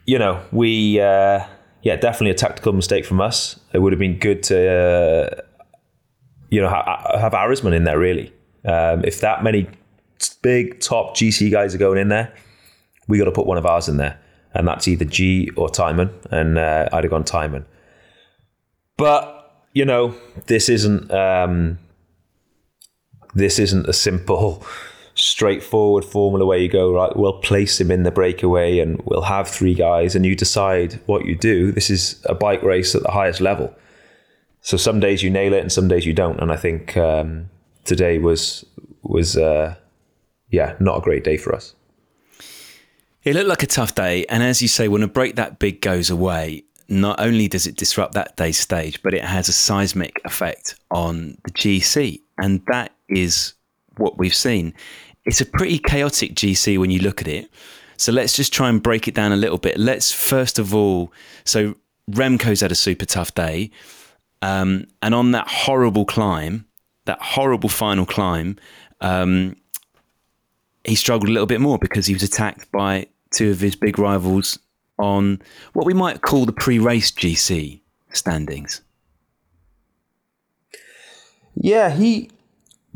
you 0.06 0.20
know, 0.20 0.44
we, 0.52 1.00
uh, 1.00 1.46
yeah, 1.84 1.96
definitely 1.96 2.32
a 2.32 2.36
tactical 2.36 2.74
mistake 2.74 3.06
from 3.06 3.22
us. 3.22 3.60
It 3.74 3.80
would 3.80 3.94
have 3.94 4.00
been 4.00 4.20
good 4.20 4.44
to, 4.44 4.70
uh, 4.70 5.42
you 6.50 6.62
know, 6.62 6.68
ha- 6.68 7.18
have 7.18 7.32
Arensman 7.32 7.74
in 7.74 7.86
there, 7.86 7.98
really. 7.98 8.34
Um, 8.66 9.04
if 9.06 9.22
that 9.22 9.44
many 9.44 9.70
big 10.42 10.80
top 10.82 11.16
GC 11.16 11.50
guys 11.50 11.74
are 11.74 11.78
going 11.78 11.98
in 11.98 12.10
there, 12.10 12.34
we 13.08 13.18
got 13.18 13.26
to 13.26 13.32
put 13.32 13.48
one 13.48 13.58
of 13.58 13.66
ours 13.66 13.88
in 13.88 13.98
there. 13.98 14.20
And 14.54 14.68
that's 14.68 14.88
either 14.88 15.06
G 15.06 15.50
or 15.56 15.70
Timon. 15.70 16.12
And 16.30 16.58
uh, 16.58 16.90
I'd 16.92 17.04
have 17.04 17.12
gone 17.12 17.24
Timon. 17.24 17.66
But, 18.98 19.64
you 19.74 19.86
know, 19.86 20.16
this 20.48 20.68
isn't, 20.68 21.12
um, 21.12 21.80
this 23.34 23.60
isn't 23.60 23.88
a 23.88 23.94
simple 23.94 24.66
straightforward 25.26 26.06
formula 26.06 26.46
where 26.46 26.60
you 26.60 26.70
go 26.70 26.94
right 26.94 27.16
we'll 27.16 27.40
place 27.40 27.82
him 27.82 27.90
in 27.90 28.04
the 28.04 28.12
breakaway 28.12 28.78
and 28.78 29.02
we'll 29.06 29.24
have 29.24 29.48
three 29.48 29.74
guys 29.74 30.16
and 30.16 30.24
you 30.24 30.36
decide 30.36 30.94
what 31.08 31.26
you 31.26 31.36
do. 31.36 31.72
This 31.72 31.90
is 31.90 32.22
a 32.26 32.36
bike 32.36 32.62
race 32.62 32.94
at 32.94 33.02
the 33.02 33.12
highest 33.12 33.42
level. 33.42 33.74
So 34.62 34.78
some 34.78 35.00
days 35.00 35.24
you 35.24 35.32
nail 35.32 35.54
it 35.54 35.62
and 35.62 35.72
some 35.72 35.88
days 35.88 36.06
you 36.06 36.14
don't. 36.14 36.40
And 36.40 36.52
i 36.52 36.58
think 36.58 36.96
um, 36.96 37.50
today 37.86 38.20
was 38.20 38.66
was 39.02 39.36
uh, 39.36 39.76
yeah 40.50 40.76
not 40.80 41.00
a 41.00 41.02
great 41.02 41.24
day 41.24 41.38
for 41.38 41.56
us. 41.56 41.74
It 43.24 43.34
looked 43.34 43.50
like 43.50 43.64
a 43.64 43.68
tough 43.68 43.96
day, 43.96 44.28
and 44.30 44.44
as 44.44 44.62
you 44.62 44.68
say, 44.68 44.88
when 44.88 45.02
a 45.02 45.08
break 45.08 45.36
that 45.38 45.58
big 45.58 45.82
goes 45.82 46.12
away, 46.12 46.64
not 46.88 47.20
only 47.20 47.48
does 47.48 47.66
it 47.66 47.76
disrupt 47.76 48.14
that 48.14 48.36
day's 48.36 48.60
stage, 48.60 49.02
but 49.02 49.16
it 49.16 49.26
has 49.26 49.50
a 49.50 49.54
seismic 49.54 50.22
effect 50.26 50.76
on 50.92 51.36
the 51.44 51.52
GC, 51.52 52.22
and 52.38 52.62
that 52.68 52.92
is 53.10 53.56
what 53.98 54.18
we've 54.20 54.36
seen. 54.36 54.74
It's 55.26 55.42
a 55.42 55.46
pretty 55.46 55.80
chaotic 55.80 56.36
GC 56.36 56.78
when 56.78 56.92
you 56.92 57.00
look 57.00 57.22
at 57.22 57.28
it. 57.28 57.50
So 57.98 58.12
let's 58.12 58.34
just 58.34 58.54
try 58.54 58.70
and 58.70 58.82
break 58.82 59.08
it 59.08 59.16
down 59.16 59.32
a 59.32 59.38
little 59.38 59.58
bit. 59.58 59.78
Let's 59.78 60.12
first 60.12 60.60
of 60.60 60.76
all, 60.76 61.12
so 61.46 61.76
Remco's 62.12 62.62
had 62.62 62.72
a 62.72 62.76
super 62.76 63.06
tough 63.06 63.34
day, 63.34 63.72
um, 64.42 64.88
and 65.02 65.16
on 65.16 65.32
that 65.32 65.48
horrible 65.48 66.06
climb, 66.06 66.66
that 67.06 67.20
horrible 67.22 67.70
final 67.70 68.06
climb, 68.06 68.58
um, 69.02 69.56
he 70.84 70.96
struggled 70.96 71.30
a 71.30 71.32
little 71.32 71.48
bit 71.48 71.62
more 71.62 71.80
because 71.80 72.06
he 72.06 72.14
was 72.14 72.22
attacked 72.22 72.70
by 72.72 73.08
two 73.34 73.50
of 73.50 73.60
his 73.60 73.76
big 73.76 73.98
rivals 73.98 74.60
on 75.00 75.42
what 75.74 75.86
we 75.86 75.94
might 75.94 76.22
call 76.22 76.46
the 76.46 76.54
pre-race 76.54 77.12
GC 77.12 77.82
standings. 78.12 78.82
yeah 81.56 81.90
he 81.90 82.30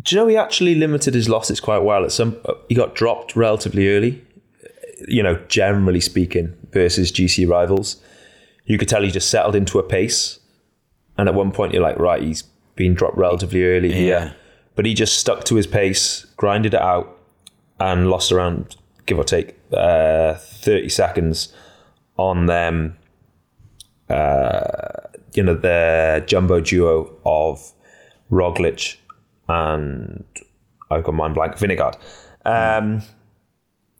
do 0.01 0.15
you 0.15 0.21
know 0.21 0.27
he 0.27 0.37
actually 0.37 0.75
limited 0.75 1.13
his 1.13 1.27
losses 1.27 1.59
quite 1.59 1.79
well. 1.79 2.03
At 2.03 2.11
some 2.11 2.37
he 2.67 2.75
got 2.75 2.95
dropped 2.95 3.35
relatively 3.35 3.89
early 3.89 4.25
you 5.07 5.23
know 5.23 5.35
generally 5.47 6.01
speaking 6.01 6.53
versus 6.71 7.11
gc 7.11 7.47
rivals. 7.49 8.01
You 8.65 8.77
could 8.77 8.87
tell 8.87 9.01
he 9.01 9.11
just 9.11 9.29
settled 9.29 9.55
into 9.55 9.79
a 9.79 9.83
pace. 9.83 10.39
And 11.17 11.27
at 11.27 11.35
one 11.35 11.51
point 11.51 11.73
you're 11.73 11.83
like 11.83 11.97
right 11.97 12.21
he's 12.21 12.43
been 12.75 12.93
dropped 12.93 13.17
relatively 13.17 13.63
early 13.65 13.91
here. 13.91 14.19
Yeah. 14.19 14.33
but 14.75 14.85
he 14.85 14.93
just 14.93 15.17
stuck 15.17 15.43
to 15.45 15.55
his 15.55 15.67
pace 15.67 16.25
grinded 16.37 16.73
it 16.73 16.81
out 16.81 17.17
and 17.79 18.09
lost 18.09 18.31
around 18.31 18.77
give 19.05 19.17
or 19.17 19.23
take 19.23 19.57
uh, 19.73 20.35
30 20.35 20.87
seconds 20.89 21.53
on 22.17 22.45
them 22.45 22.97
uh, 24.09 25.07
you 25.33 25.43
know 25.43 25.55
the 25.55 26.23
jumbo 26.25 26.59
duo 26.59 27.17
of 27.25 27.73
Roglic 28.31 28.97
and 29.49 30.23
I've 30.89 31.03
got 31.03 31.13
mine 31.13 31.33
blank. 31.33 31.55
Vingegaard. 31.55 31.95
Um, 32.45 33.01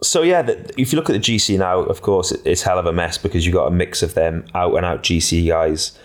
so 0.02 0.22
yeah, 0.22 0.44
the, 0.44 0.74
if 0.80 0.94
you 0.94 0.98
look 0.98 1.10
at 1.10 1.14
the 1.14 1.20
GC 1.20 1.58
now, 1.58 1.80
of 1.80 2.02
course, 2.02 2.32
it, 2.32 2.42
it's 2.46 2.62
hell 2.62 2.80
of 2.80 2.86
a 2.86 2.94
mess 2.94 3.18
because 3.18 3.46
you've 3.46 3.56
got 3.56 3.68
a 3.68 3.72
mix 3.72 4.02
of 4.02 4.14
them 4.14 4.46
out 4.54 4.76
and 4.76 4.86
out 4.86 5.04
GC 5.04 5.48
guys 5.48 5.98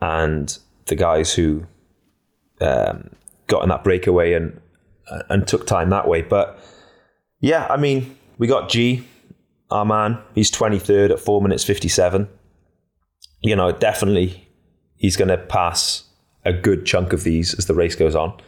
and 0.00 0.58
the 0.86 0.96
guys 0.96 1.34
who 1.34 1.66
um, 2.60 3.10
got 3.46 3.62
in 3.62 3.68
that 3.68 3.84
breakaway 3.84 4.32
and 4.32 4.60
and 5.30 5.46
took 5.46 5.66
time 5.66 5.90
that 5.90 6.08
way. 6.08 6.22
But 6.22 6.58
yeah, 7.40 7.66
I 7.70 7.76
mean, 7.76 8.16
we 8.38 8.46
got 8.46 8.68
G, 8.68 9.06
our 9.70 9.84
man. 9.84 10.18
He's 10.34 10.50
23rd 10.50 11.10
at 11.10 11.20
four 11.20 11.40
minutes 11.40 11.64
57. 11.64 12.28
You 13.40 13.56
know, 13.56 13.72
definitely 13.72 14.48
he's 14.96 15.16
going 15.16 15.28
to 15.28 15.38
pass 15.38 16.04
a 16.44 16.52
good 16.52 16.84
chunk 16.84 17.12
of 17.12 17.24
these 17.24 17.54
as 17.54 17.66
the 17.66 17.74
race 17.74 17.94
goes 17.94 18.14
on. 18.14 18.38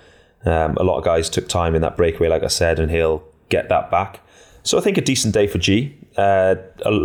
Um, 0.45 0.77
a 0.77 0.83
lot 0.83 0.99
of 0.99 1.05
guys 1.05 1.29
took 1.29 1.49
time 1.49 1.75
in 1.75 1.83
that 1.83 1.97
breakaway, 1.97 2.29
like 2.29 2.43
I 2.43 2.49
said, 2.49 2.79
and 2.79 2.91
he'll 2.91 3.23
get 3.49 3.69
that 3.69 3.91
back. 3.91 4.21
So 4.63 4.79
I 4.79 4.81
think 4.81 4.99
a 4.99 5.03
decent 5.03 5.35
day 5.35 5.47
for 5.47 5.59
G, 5.59 5.97
uh, 6.17 6.57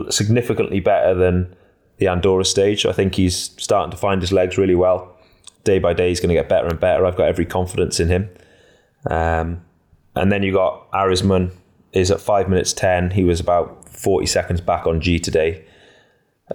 significantly 0.10 0.80
better 0.80 1.14
than 1.14 1.56
the 1.98 2.08
Andorra 2.08 2.46
stage. 2.46 2.86
I 2.86 2.92
think 2.92 3.16
he's 3.16 3.52
starting 3.58 3.92
to 3.92 3.98
find 3.98 4.22
his 4.22 4.32
legs 4.32 4.58
really 4.58 4.76
well. 4.76 5.18
Day 5.64 5.80
by 5.80 5.94
day, 5.94 6.10
he's 6.10 6.20
going 6.20 6.30
to 6.30 6.36
get 6.36 6.50
better 6.50 6.68
and 6.68 6.80
better. 6.80 7.06
I've 7.06 7.16
got 7.16 7.28
every 7.28 7.46
confidence 7.46 8.00
in 8.00 8.10
him. 8.10 8.30
Um, 9.10 9.64
and 10.16 10.32
then 10.32 10.44
you 10.44 10.54
got 10.54 10.92
Arensman 10.92 11.52
is 11.94 12.12
at 12.12 12.22
five 12.22 12.50
minutes 12.50 12.74
ten. 12.74 13.12
He 13.12 13.24
was 13.24 13.40
about 13.40 13.88
forty 13.90 14.26
seconds 14.26 14.62
back 14.62 14.86
on 14.86 15.02
G 15.02 15.20
today. 15.20 15.66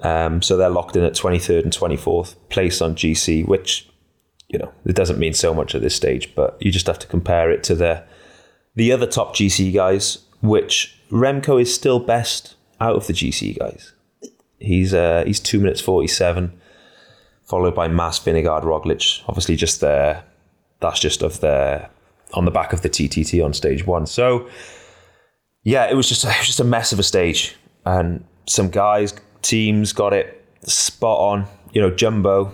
Um, 0.03 0.43
so 0.43 0.57
they're 0.57 0.71
locked 0.71 0.97
in 0.97 1.03
at 1.03 1.15
twenty 1.15 1.39
third 1.39 1.65
and 1.65 1.73
twenty 1.73 1.97
fourth 1.97 2.37
place 2.49 2.81
on 2.81 2.95
GC, 2.95 3.47
which 3.47 3.90
you 4.51 4.59
know 4.59 4.73
it 4.85 4.97
doesn't 4.97 5.19
mean 5.19 5.33
so 5.33 5.55
much 5.55 5.75
at 5.75 5.81
this 5.81 5.95
stage, 5.95 6.35
but 6.35 6.57
you 6.61 6.71
just 6.71 6.87
have 6.87 6.99
to 6.99 7.07
compare 7.07 7.51
it 7.51 7.63
to 7.65 7.75
the 7.75 8.05
the 8.75 8.93
other 8.93 9.07
top 9.07 9.35
GC 9.35 9.73
guys, 9.73 10.19
which 10.41 10.99
Remco 11.11 11.61
is 11.61 11.73
still 11.75 11.99
best 11.99 12.57
out 12.81 12.97
of 12.97 13.07
the 13.07 13.13
GC 13.13 13.59
guys. 13.59 13.93
He's 14.59 14.93
uh, 14.93 15.25
he's 15.27 15.41
two 15.41 15.61
minutes 15.61 15.81
forty 15.81 16.09
seven, 16.09 16.61
followed 17.45 17.75
by 17.75 17.89
Mas 17.89 18.19
Vingegaard 18.19 18.65
Roglic. 18.65 19.23
Obviously, 19.29 19.57
just 19.57 19.81
there. 19.81 20.25
That's 20.81 21.01
just 21.01 21.23
of 21.23 21.41
the 21.41 21.89
on 22.35 22.45
the 22.45 22.51
back 22.51 22.73
of 22.73 22.83
the 22.83 22.89
TTT 22.89 23.45
on 23.45 23.53
stage 23.53 23.87
one. 23.87 24.07
So 24.07 24.49
yeah, 25.63 25.91
it 25.91 25.95
was 25.95 26.09
just 26.09 26.25
it 26.25 26.39
was 26.39 26.47
just 26.47 26.61
a 26.61 26.65
mess 26.65 26.93
of 26.93 26.99
a 26.99 27.05
stage, 27.05 27.57
and 27.85 28.25
some 28.47 28.69
guys 28.69 29.15
teams 29.43 29.93
got 29.93 30.13
it 30.13 30.45
spot 30.65 31.19
on. 31.19 31.47
You 31.73 31.81
know, 31.81 31.91
Jumbo. 31.91 32.53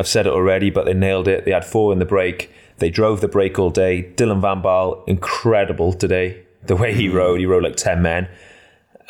I've 0.00 0.08
said 0.08 0.26
it 0.26 0.32
already, 0.32 0.70
but 0.70 0.86
they 0.86 0.94
nailed 0.94 1.28
it. 1.28 1.44
They 1.44 1.50
had 1.50 1.62
four 1.62 1.92
in 1.92 1.98
the 1.98 2.06
break. 2.06 2.50
They 2.78 2.88
drove 2.88 3.20
the 3.20 3.28
break 3.28 3.58
all 3.58 3.68
day. 3.68 4.10
Dylan 4.16 4.40
Van 4.40 4.62
Baarle, 4.62 5.04
incredible 5.06 5.92
today. 5.92 6.42
The 6.64 6.74
way 6.74 6.94
he 6.94 7.10
rode, 7.10 7.38
he 7.38 7.44
rode 7.44 7.62
like 7.62 7.76
ten 7.76 8.00
men. 8.00 8.26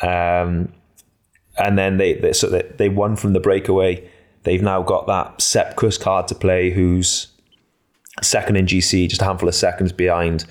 Um, 0.01 0.73
and 1.57 1.77
then 1.77 1.95
they, 1.95 2.15
they 2.15 2.33
so 2.33 2.49
they, 2.49 2.63
they 2.75 2.89
won 2.89 3.15
from 3.15 3.31
the 3.31 3.39
breakaway. 3.39 4.05
They've 4.43 4.61
now 4.61 4.81
got 4.81 5.07
that 5.07 5.41
Sepp 5.41 5.77
Kuss 5.77 5.97
card 5.97 6.27
to 6.27 6.35
play, 6.35 6.71
who's 6.71 7.27
second 8.21 8.57
in 8.57 8.65
GC, 8.65 9.07
just 9.07 9.21
a 9.21 9.25
handful 9.25 9.47
of 9.47 9.55
seconds 9.55 9.93
behind 9.93 10.43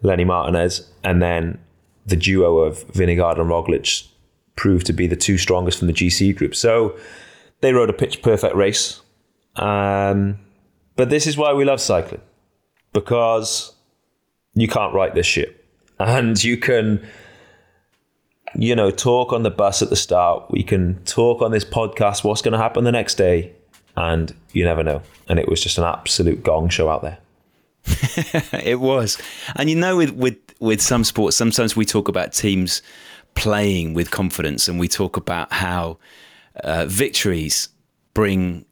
Lenny 0.00 0.24
Martinez, 0.24 0.90
and 1.04 1.20
then 1.20 1.58
the 2.06 2.16
duo 2.16 2.60
of 2.60 2.86
Vingegaard 2.88 3.38
and 3.38 3.50
Roglic 3.50 4.08
proved 4.56 4.86
to 4.86 4.94
be 4.94 5.06
the 5.06 5.16
two 5.16 5.36
strongest 5.36 5.78
from 5.80 5.88
the 5.88 5.92
GC 5.92 6.34
group. 6.34 6.54
So 6.54 6.96
they 7.60 7.74
rode 7.74 7.90
a 7.90 7.92
pitch 7.92 8.22
perfect 8.22 8.54
race. 8.54 9.02
Um, 9.56 10.38
but 10.96 11.10
this 11.10 11.26
is 11.26 11.36
why 11.36 11.52
we 11.52 11.64
love 11.64 11.80
cycling 11.80 12.20
because 12.92 13.74
you 14.54 14.68
can't 14.68 14.94
write 14.94 15.14
this 15.14 15.26
shit. 15.26 15.58
And 15.98 16.42
you 16.42 16.56
can, 16.56 17.06
you 18.56 18.74
know, 18.74 18.90
talk 18.90 19.32
on 19.32 19.44
the 19.44 19.52
bus 19.52 19.82
at 19.82 19.90
the 19.90 19.94
start. 19.94 20.50
We 20.50 20.64
can 20.64 21.00
talk 21.04 21.42
on 21.42 21.52
this 21.52 21.64
podcast 21.64 22.24
what's 22.24 22.42
going 22.42 22.52
to 22.52 22.58
happen 22.58 22.82
the 22.82 22.90
next 22.90 23.14
day. 23.14 23.52
And 23.96 24.34
you 24.52 24.64
never 24.64 24.82
know. 24.82 25.02
And 25.28 25.38
it 25.38 25.48
was 25.48 25.60
just 25.60 25.78
an 25.78 25.84
absolute 25.84 26.42
gong 26.42 26.70
show 26.70 26.88
out 26.88 27.02
there. 27.02 27.18
it 28.64 28.80
was. 28.80 29.16
And 29.54 29.70
you 29.70 29.76
know, 29.76 29.96
with, 29.96 30.10
with, 30.14 30.38
with 30.58 30.80
some 30.80 31.04
sports, 31.04 31.36
sometimes 31.36 31.76
we 31.76 31.84
talk 31.84 32.08
about 32.08 32.32
teams 32.32 32.82
playing 33.34 33.94
with 33.94 34.10
confidence 34.10 34.66
and 34.66 34.80
we 34.80 34.88
talk 34.88 35.16
about 35.16 35.52
how 35.52 35.98
uh, 36.64 36.86
victories 36.86 37.68
bring 38.12 38.64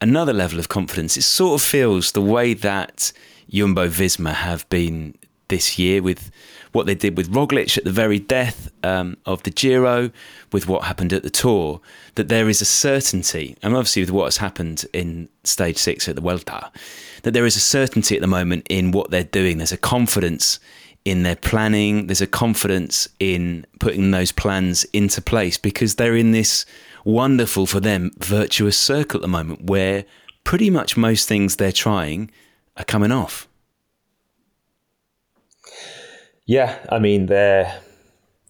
another 0.00 0.32
level 0.32 0.58
of 0.58 0.68
confidence. 0.68 1.16
It 1.16 1.22
sort 1.22 1.60
of 1.60 1.66
feels 1.66 2.12
the 2.12 2.20
way 2.20 2.54
that 2.54 3.12
Jumbo 3.50 3.88
Visma 3.88 4.34
have 4.34 4.68
been 4.68 5.14
this 5.48 5.78
year 5.78 6.02
with 6.02 6.30
what 6.72 6.86
they 6.86 6.94
did 6.94 7.16
with 7.16 7.30
Roglic 7.30 7.78
at 7.78 7.84
the 7.84 7.92
very 7.92 8.18
death 8.18 8.70
um, 8.82 9.16
of 9.26 9.42
the 9.44 9.50
Giro, 9.50 10.10
with 10.52 10.66
what 10.66 10.84
happened 10.84 11.12
at 11.12 11.22
the 11.22 11.30
Tour, 11.30 11.80
that 12.16 12.28
there 12.28 12.48
is 12.48 12.60
a 12.60 12.64
certainty, 12.64 13.56
and 13.62 13.76
obviously 13.76 14.02
with 14.02 14.10
what 14.10 14.24
has 14.24 14.38
happened 14.38 14.84
in 14.92 15.28
stage 15.44 15.76
six 15.76 16.08
at 16.08 16.16
the 16.16 16.20
Vuelta, 16.20 16.70
that 17.22 17.30
there 17.30 17.46
is 17.46 17.56
a 17.56 17.60
certainty 17.60 18.16
at 18.16 18.20
the 18.20 18.26
moment 18.26 18.66
in 18.68 18.90
what 18.90 19.10
they're 19.10 19.22
doing. 19.22 19.58
There's 19.58 19.72
a 19.72 19.76
confidence 19.76 20.58
in 21.04 21.22
their 21.22 21.36
planning, 21.36 22.08
there's 22.08 22.22
a 22.22 22.26
confidence 22.26 23.08
in 23.20 23.66
putting 23.78 24.10
those 24.10 24.32
plans 24.32 24.84
into 24.92 25.20
place 25.20 25.58
because 25.58 25.94
they're 25.94 26.16
in 26.16 26.32
this 26.32 26.64
wonderful 27.04 27.66
for 27.66 27.80
them 27.80 28.10
virtuous 28.18 28.78
circle 28.78 29.18
at 29.18 29.22
the 29.22 29.28
moment 29.28 29.64
where 29.64 30.04
pretty 30.42 30.70
much 30.70 30.96
most 30.96 31.28
things 31.28 31.56
they're 31.56 31.72
trying 31.72 32.30
are 32.76 32.84
coming 32.84 33.12
off. 33.12 33.48
Yeah, 36.46 36.78
I 36.90 36.98
mean 36.98 37.26
they're 37.26 37.80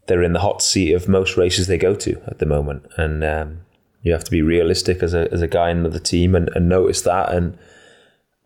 they're 0.07 0.23
in 0.23 0.33
the 0.33 0.41
hot 0.41 0.63
seat 0.63 0.93
of 0.93 1.09
most 1.09 1.37
races 1.37 1.67
they 1.67 1.79
go 1.79 1.95
to 1.95 2.21
at 2.27 2.39
the 2.39 2.47
moment, 2.47 2.87
and 2.97 3.23
um, 3.23 3.61
you 4.03 4.13
have 4.13 4.25
to 4.25 4.31
be 4.31 4.43
realistic 4.43 5.03
as 5.03 5.15
a 5.15 5.31
as 5.33 5.43
a 5.43 5.49
guy 5.49 5.71
in 5.71 5.83
the 5.85 6.01
team 6.01 6.35
and, 6.35 6.51
and 6.55 6.69
notice 6.69 7.03
that 7.03 7.33
and 7.33 7.57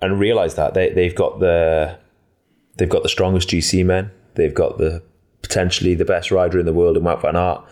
and 0.01 0.21
realize 0.21 0.55
that 0.55 0.75
they 0.75 0.91
they've 0.91 1.15
got 1.15 1.41
the 1.41 1.99
they've 2.77 2.89
got 2.89 3.03
the 3.03 3.09
strongest 3.09 3.49
GC 3.49 3.85
men, 3.85 4.11
they've 4.35 4.55
got 4.55 4.79
the 4.79 5.03
potentially 5.43 5.95
the 5.95 6.05
best 6.05 6.31
rider 6.31 6.59
in 6.59 6.67
the 6.67 6.73
world 6.73 6.97
in 6.97 7.03
Wout 7.03 7.23
van 7.23 7.37
Aert. 7.37 7.63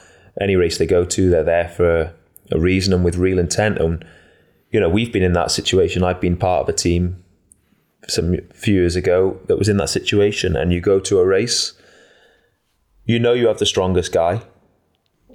Any 0.40 0.56
race 0.56 0.78
they 0.78 0.86
go 0.86 1.04
to, 1.04 1.30
they're 1.30 1.42
there 1.42 1.68
for 1.68 2.12
a 2.50 2.58
reason 2.58 2.92
and 2.92 3.04
with 3.04 3.16
real 3.16 3.38
intent. 3.38 3.78
And 3.78 4.04
you 4.70 4.80
know, 4.80 4.88
we've 4.88 5.12
been 5.12 5.22
in 5.22 5.32
that 5.34 5.50
situation. 5.50 6.02
I've 6.02 6.20
been 6.20 6.36
part 6.36 6.62
of 6.62 6.68
a 6.68 6.72
team 6.72 7.22
some 8.08 8.36
few 8.52 8.74
years 8.74 8.96
ago 8.96 9.40
that 9.46 9.58
was 9.58 9.68
in 9.68 9.76
that 9.78 9.88
situation, 9.88 10.56
and 10.56 10.72
you 10.72 10.80
go 10.80 11.00
to 11.00 11.18
a 11.18 11.26
race, 11.26 11.72
you 13.04 13.18
know 13.18 13.32
you 13.32 13.48
have 13.48 13.58
the 13.58 13.66
strongest 13.66 14.12
guy, 14.12 14.42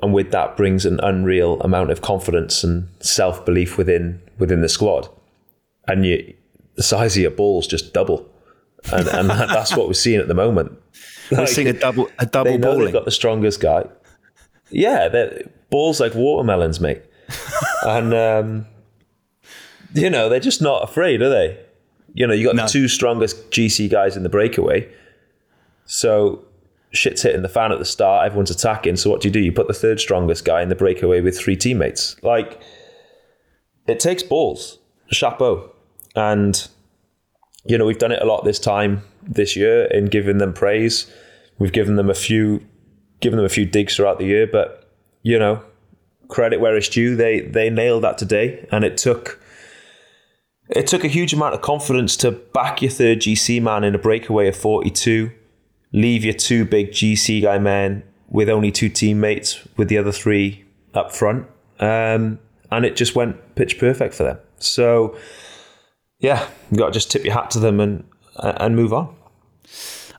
and 0.01 0.13
with 0.13 0.31
that 0.31 0.57
brings 0.57 0.85
an 0.85 0.99
unreal 1.01 1.59
amount 1.61 1.91
of 1.91 2.01
confidence 2.01 2.63
and 2.63 2.87
self 2.99 3.45
belief 3.45 3.77
within 3.77 4.21
within 4.37 4.61
the 4.61 4.69
squad, 4.69 5.09
and 5.87 6.05
you 6.05 6.33
the 6.75 6.83
size 6.83 7.15
of 7.15 7.21
your 7.21 7.31
balls 7.31 7.67
just 7.67 7.93
double, 7.93 8.29
and 8.91 9.07
and 9.07 9.29
that's 9.29 9.75
what 9.75 9.87
we're 9.87 9.93
seeing 9.93 10.19
at 10.19 10.27
the 10.27 10.33
moment. 10.33 10.77
We're 11.31 11.39
like, 11.39 11.47
seeing 11.47 11.67
a 11.67 11.73
double 11.73 12.09
a 12.19 12.25
double 12.25 12.51
they 12.51 12.57
know 12.57 12.71
balling. 12.71 12.85
They've 12.85 12.93
got 12.93 13.05
the 13.05 13.11
strongest 13.11 13.59
guy. 13.59 13.85
Yeah, 14.71 15.07
they're 15.09 15.49
balls 15.69 15.99
like 15.99 16.15
watermelons, 16.15 16.79
mate, 16.79 17.01
and 17.85 18.13
um, 18.13 18.65
you 19.93 20.09
know 20.09 20.29
they're 20.29 20.39
just 20.39 20.61
not 20.61 20.83
afraid, 20.83 21.21
are 21.21 21.29
they? 21.29 21.59
You 22.13 22.27
know, 22.27 22.33
you 22.33 22.45
got 22.45 22.55
No. 22.55 22.63
the 22.63 22.69
two 22.69 22.87
strongest 22.87 23.51
GC 23.51 23.89
guys 23.89 24.17
in 24.17 24.23
the 24.23 24.29
breakaway. 24.29 24.89
So 25.85 26.43
shit's 26.91 27.21
hitting 27.21 27.41
the 27.41 27.49
fan 27.49 27.71
at 27.71 27.79
the 27.79 27.85
start. 27.85 28.25
Everyone's 28.25 28.51
attacking. 28.51 28.97
So 28.97 29.09
what 29.09 29.21
do 29.21 29.27
you 29.29 29.31
do? 29.31 29.39
You 29.39 29.51
put 29.51 29.67
the 29.67 29.73
third 29.73 29.99
strongest 29.99 30.43
guy 30.43 30.61
in 30.61 30.69
the 30.69 30.75
breakaway 30.75 31.21
with 31.21 31.37
three 31.39 31.55
teammates. 31.55 32.21
Like, 32.23 32.61
it 33.87 33.99
takes 33.99 34.23
balls. 34.23 34.77
Chapeau. 35.09 35.71
And, 36.15 36.67
you 37.65 37.77
know, 37.77 37.85
we've 37.85 37.97
done 37.97 38.11
it 38.11 38.21
a 38.21 38.25
lot 38.25 38.43
this 38.43 38.59
time 38.59 39.03
this 39.21 39.55
year 39.55 39.85
in 39.85 40.05
giving 40.07 40.37
them 40.37 40.51
praise. 40.53 41.09
We've 41.59 41.71
given 41.71 41.95
them 41.95 42.09
a 42.09 42.13
few, 42.13 42.61
given 43.21 43.37
them 43.37 43.45
a 43.45 43.49
few 43.49 43.65
digs 43.65 43.95
throughout 43.95 44.19
the 44.19 44.25
year, 44.25 44.45
but 44.45 44.89
you 45.23 45.39
know, 45.39 45.63
credit 46.27 46.59
where 46.59 46.75
it's 46.75 46.89
due. 46.89 47.15
They 47.15 47.41
they 47.41 47.69
nailed 47.69 48.03
that 48.03 48.17
today, 48.17 48.67
and 48.71 48.83
it 48.83 48.97
took 48.97 49.41
it 50.69 50.87
took 50.87 51.03
a 51.03 51.07
huge 51.07 51.33
amount 51.33 51.53
of 51.53 51.61
confidence 51.61 52.15
to 52.17 52.31
back 52.31 52.81
your 52.81 52.91
third 52.91 53.19
GC 53.19 53.61
man 53.61 53.83
in 53.83 53.93
a 53.93 53.97
breakaway 53.97 54.47
of 54.47 54.55
42, 54.55 55.31
leave 55.91 56.23
your 56.23 56.33
two 56.33 56.65
big 56.65 56.91
GC 56.91 57.41
guy 57.41 57.59
men 57.59 58.03
with 58.29 58.47
only 58.47 58.71
two 58.71 58.87
teammates, 58.87 59.67
with 59.75 59.89
the 59.89 59.97
other 59.97 60.13
three 60.13 60.63
up 60.93 61.13
front. 61.13 61.45
Um, 61.79 62.39
and 62.71 62.85
it 62.85 62.95
just 62.95 63.15
went 63.15 63.55
pitch 63.55 63.77
perfect 63.79 64.13
for 64.13 64.23
them. 64.23 64.37
So, 64.59 65.17
yeah, 66.19 66.47
you 66.71 66.77
got 66.77 66.87
to 66.87 66.91
just 66.93 67.11
tip 67.11 67.25
your 67.25 67.33
hat 67.33 67.51
to 67.51 67.59
them 67.59 67.79
and 67.79 68.05
and 68.37 68.75
move 68.75 68.93
on. 68.93 69.13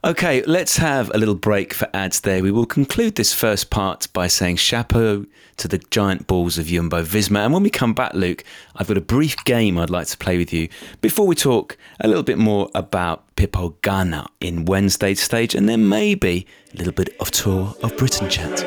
Okay, 0.05 0.43
let's 0.43 0.79
have 0.79 1.13
a 1.15 1.19
little 1.19 1.37
break 1.37 1.73
for 1.73 1.89
ads 1.95 2.23
there. 2.23 2.43
We 2.43 2.51
will 2.51 2.67
conclude 2.67 3.15
this 3.15 3.33
first 3.33 3.71
part 3.71 4.09
by 4.13 4.27
saying 4.27 4.57
chapeau 4.57 5.27
to 5.59 5.69
the 5.69 5.79
giant 5.79 6.27
balls 6.27 6.59
of 6.59 6.67
Jumbo 6.67 7.05
Visma. 7.05 7.45
And 7.45 7.55
when 7.55 7.63
we 7.63 7.71
come 7.71 7.95
back, 7.95 8.13
Luke, 8.13 8.43
I've 8.75 8.89
got 8.89 8.97
a 8.97 9.01
brief 9.01 9.37
game 9.45 9.79
I'd 9.79 9.91
like 9.91 10.09
to 10.09 10.19
play 10.19 10.39
with 10.39 10.53
you 10.53 10.69
before 11.03 11.29
we 11.29 11.37
talk 11.37 11.77
a 12.01 12.09
little 12.09 12.25
bit 12.25 12.37
more 12.37 12.69
about 12.75 13.37
Pippo 13.37 13.77
Ganna 13.83 14.27
in 14.41 14.65
Wednesday 14.65 15.15
stage 15.15 15.55
and 15.55 15.69
then 15.69 15.89
maybe 15.89 16.49
a 16.75 16.79
little 16.79 16.93
bit 16.93 17.15
of 17.21 17.31
Tour 17.31 17.73
of 17.85 17.97
Britain 17.97 18.29
chat. 18.29 18.59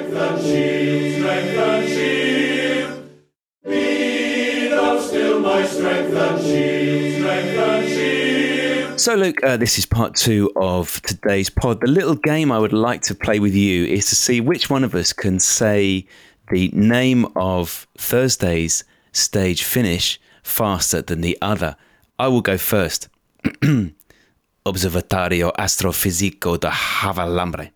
So, 8.98 9.16
Luke, 9.16 9.44
uh, 9.44 9.58
this 9.58 9.78
is 9.78 9.86
part 9.86 10.16
two 10.16 10.50
of 10.56 11.02
today's 11.02 11.50
pod. 11.50 11.82
The 11.82 11.88
little 11.88 12.16
game 12.16 12.50
I 12.50 12.58
would 12.58 12.72
like 12.72 13.02
to 13.02 13.14
play 13.14 13.40
with 13.40 13.54
you 13.54 13.86
is 13.86 14.08
to 14.08 14.16
see 14.16 14.40
which 14.40 14.70
one 14.70 14.86
of 14.86 14.96
us 14.96 15.12
can 15.12 15.40
say 15.40 16.08
the 16.50 16.70
name 16.70 17.26
of 17.36 17.88
Thursday's 17.98 18.86
stage 19.12 19.64
finish 19.64 20.20
faster 20.44 21.02
than 21.02 21.20
the 21.20 21.38
other. 21.42 21.76
I 22.18 22.30
will 22.30 22.42
go 22.42 22.58
first. 22.58 23.10
Observatorio 24.66 25.52
Astrofisico 25.52 26.58
de 26.58 26.70
Javalambre. 26.70 27.72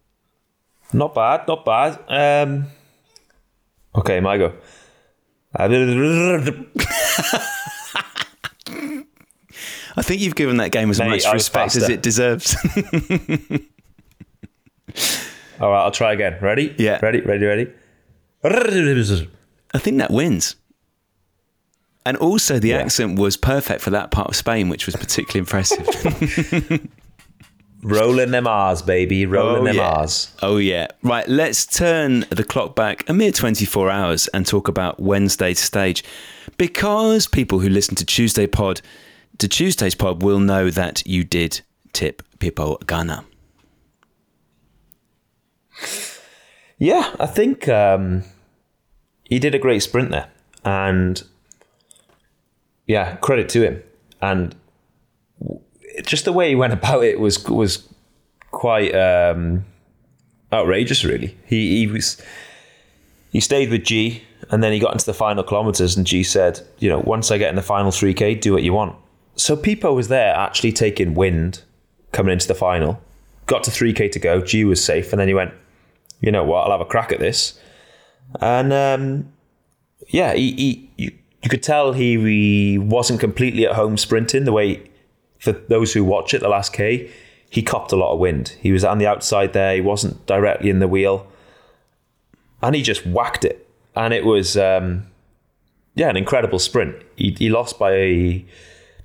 Not 0.94 1.14
bad, 1.14 1.48
not 1.48 1.66
bad. 1.66 2.00
Um, 2.08 2.68
okay, 3.94 4.22
my 4.22 4.38
go. 4.38 4.54
I 10.00 10.01
think 10.01 10.22
you've 10.22 10.36
given 10.36 10.58
that 10.58 10.72
game 10.72 10.89
as 10.89 11.00
Mate, 11.00 11.10
much 11.10 11.25
respect 11.34 11.75
as 11.75 11.89
it 11.89 12.01
deserves. 12.01 12.56
All 15.60 15.70
right, 15.70 15.84
I'll 15.84 15.91
try 15.91 16.13
again. 16.13 16.38
Ready? 16.41 16.74
Yeah. 16.77 17.00
Ready, 17.01 17.20
ready, 17.20 17.46
ready. 17.46 17.68
I 19.74 19.77
think 19.77 19.98
that 19.98 20.10
wins. 20.10 20.56
And 22.06 22.15
also, 22.15 22.60
the 22.60 22.74
accent 22.74 23.20
was 23.20 23.36
perfect 23.36 23.82
for 23.82 23.89
that 23.89 24.10
part 24.10 24.29
of 24.29 24.38
Spain, 24.38 24.70
which 24.70 24.86
was 24.86 24.96
particularly 24.96 25.39
impressive. 25.39 25.86
Rolling 27.84 28.32
them 28.32 28.48
R's, 28.48 28.82
baby. 28.82 29.25
Rolling 29.25 29.63
oh, 29.63 29.65
them 29.65 29.75
yeah. 29.75 29.89
R's. 29.98 30.34
Oh, 30.41 30.56
yeah. 30.58 30.88
Right, 31.03 31.27
let's 31.27 31.65
turn 31.65 32.22
the 32.29 32.46
clock 32.46 32.74
back 32.74 33.08
a 33.10 33.13
mere 33.13 33.34
24 33.34 33.89
hours 33.89 34.29
and 34.29 34.48
talk 34.48 34.70
about 34.70 35.01
Wednesday's 35.01 35.60
stage. 35.60 36.06
Because 36.58 37.27
people 37.27 37.60
who 37.60 37.68
listen 37.68 37.96
to 37.96 38.06
Tuesday 38.06 38.48
Pod, 38.48 38.82
to 39.39 39.48
Tuesday's 39.48 39.96
pod, 39.96 40.22
will 40.22 40.39
know 40.39 40.69
that 40.69 41.05
you 41.05 41.24
did 41.24 41.62
tip 41.93 42.22
Pippo 42.39 42.77
Ganna. 42.86 43.25
Yeah, 46.77 47.13
I 47.19 47.25
think 47.25 47.67
um, 47.67 48.24
he 49.24 49.39
did 49.39 49.55
a 49.55 49.60
great 49.60 49.79
sprint 49.79 50.12
there, 50.12 50.29
and 50.63 51.22
yeah, 52.86 53.17
credit 53.17 53.50
to 53.50 53.62
him. 53.62 53.84
And 54.22 54.55
just 56.03 56.25
the 56.25 56.34
way 56.34 56.50
he 56.50 56.55
went 56.55 56.74
about 56.79 57.03
it 57.03 57.19
was 57.19 57.43
was 57.48 57.88
quite 58.51 58.93
um, 58.96 59.65
outrageous. 60.53 61.03
Really, 61.03 61.38
he 61.46 61.79
he 61.79 61.88
was 61.88 62.22
he 63.31 63.39
stayed 63.39 63.69
with 63.69 63.84
G, 63.84 64.24
and 64.50 64.63
then 64.63 64.72
he 64.72 64.79
got 64.79 64.93
into 64.93 65.05
the 65.05 65.13
final 65.13 65.43
kilometers, 65.43 65.98
and 65.98 66.05
G 66.05 66.24
said, 66.24 66.62
you 66.79 66.89
know, 66.89 67.00
once 67.00 67.31
I 67.31 67.38
get 67.38 67.50
in 67.50 67.55
the 67.55 67.62
final 67.62 67.91
three 67.91 68.13
k, 68.13 68.36
do 68.36 68.53
what 68.53 68.63
you 68.63 68.74
want. 68.74 68.96
So 69.36 69.56
Pippo 69.56 69.94
was 69.94 70.08
there 70.08 70.36
actually 70.36 70.74
taking 70.74 71.14
wind 71.14 71.64
coming 72.12 72.34
into 72.34 72.48
the 72.48 72.56
final. 72.56 73.02
Got 73.46 73.64
to 73.64 73.72
three 73.72 73.94
k 73.94 74.10
to 74.10 74.20
go. 74.20 74.42
G 74.42 74.64
was 74.64 74.84
safe, 74.84 75.12
and 75.12 75.20
then 75.20 75.28
he 75.28 75.34
went 75.34 75.54
you 76.22 76.32
know 76.32 76.44
what, 76.44 76.66
I'll 76.66 76.72
have 76.72 76.82
a 76.82 76.86
crack 76.86 77.12
at 77.12 77.20
this. 77.20 77.60
And 78.42 78.74
um, 78.74 79.32
yeah, 80.08 80.34
he, 80.34 80.52
he 80.52 80.90
you, 80.98 81.12
you 81.42 81.50
could 81.50 81.64
tell 81.64 81.94
he, 81.94 82.20
he 82.20 82.78
wasn't 82.78 83.20
completely 83.20 83.66
at 83.66 83.74
home 83.74 83.98
sprinting 83.98 84.46
the 84.46 84.52
way 84.52 84.84
for 85.38 85.54
those 85.54 85.94
who 85.94 86.04
watch 86.04 86.34
it, 86.34 86.42
the 86.42 86.50
last 86.50 86.74
K, 86.74 87.10
he 87.50 87.64
copped 87.64 87.94
a 87.94 87.96
lot 87.96 88.14
of 88.14 88.20
wind. 88.20 88.58
He 88.60 88.74
was 88.74 88.84
on 88.84 88.98
the 88.98 89.08
outside 89.08 89.54
there, 89.54 89.76
he 89.76 89.82
wasn't 89.82 90.26
directly 90.26 90.70
in 90.70 90.80
the 90.80 90.88
wheel. 90.88 91.28
And 92.62 92.76
he 92.76 92.82
just 92.82 93.06
whacked 93.06 93.46
it. 93.46 93.65
And 93.96 94.13
it 94.13 94.26
was 94.26 94.58
um, 94.58 95.08
yeah, 95.96 96.10
an 96.10 96.18
incredible 96.18 96.60
sprint. 96.60 96.98
He, 97.15 97.32
he 97.32 97.50
lost 97.50 97.80
by 97.80 98.44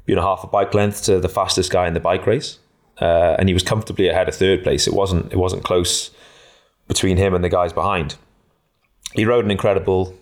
you 0.06 0.14
know 0.14 0.22
half 0.22 0.44
a 0.44 0.46
bike 0.46 0.74
length 0.74 1.02
to 1.04 1.20
the 1.20 1.28
fastest 1.28 1.70
guy 1.70 1.86
in 1.86 1.94
the 1.94 2.00
bike 2.00 2.26
race. 2.26 2.58
Uh, 3.00 3.34
and 3.38 3.48
he 3.48 3.54
was 3.54 3.62
comfortably 3.62 4.08
ahead 4.08 4.28
of 4.28 4.34
third 4.34 4.62
place. 4.62 4.86
It 4.86 4.94
wasn't 4.94 5.32
it 5.32 5.36
wasn't 5.36 5.64
close 5.64 6.10
between 6.86 7.16
him 7.16 7.34
and 7.34 7.42
the 7.42 7.48
guys 7.48 7.72
behind. 7.72 8.16
He 9.14 9.24
rode 9.24 9.44
an 9.44 9.50
incredible 9.50 10.14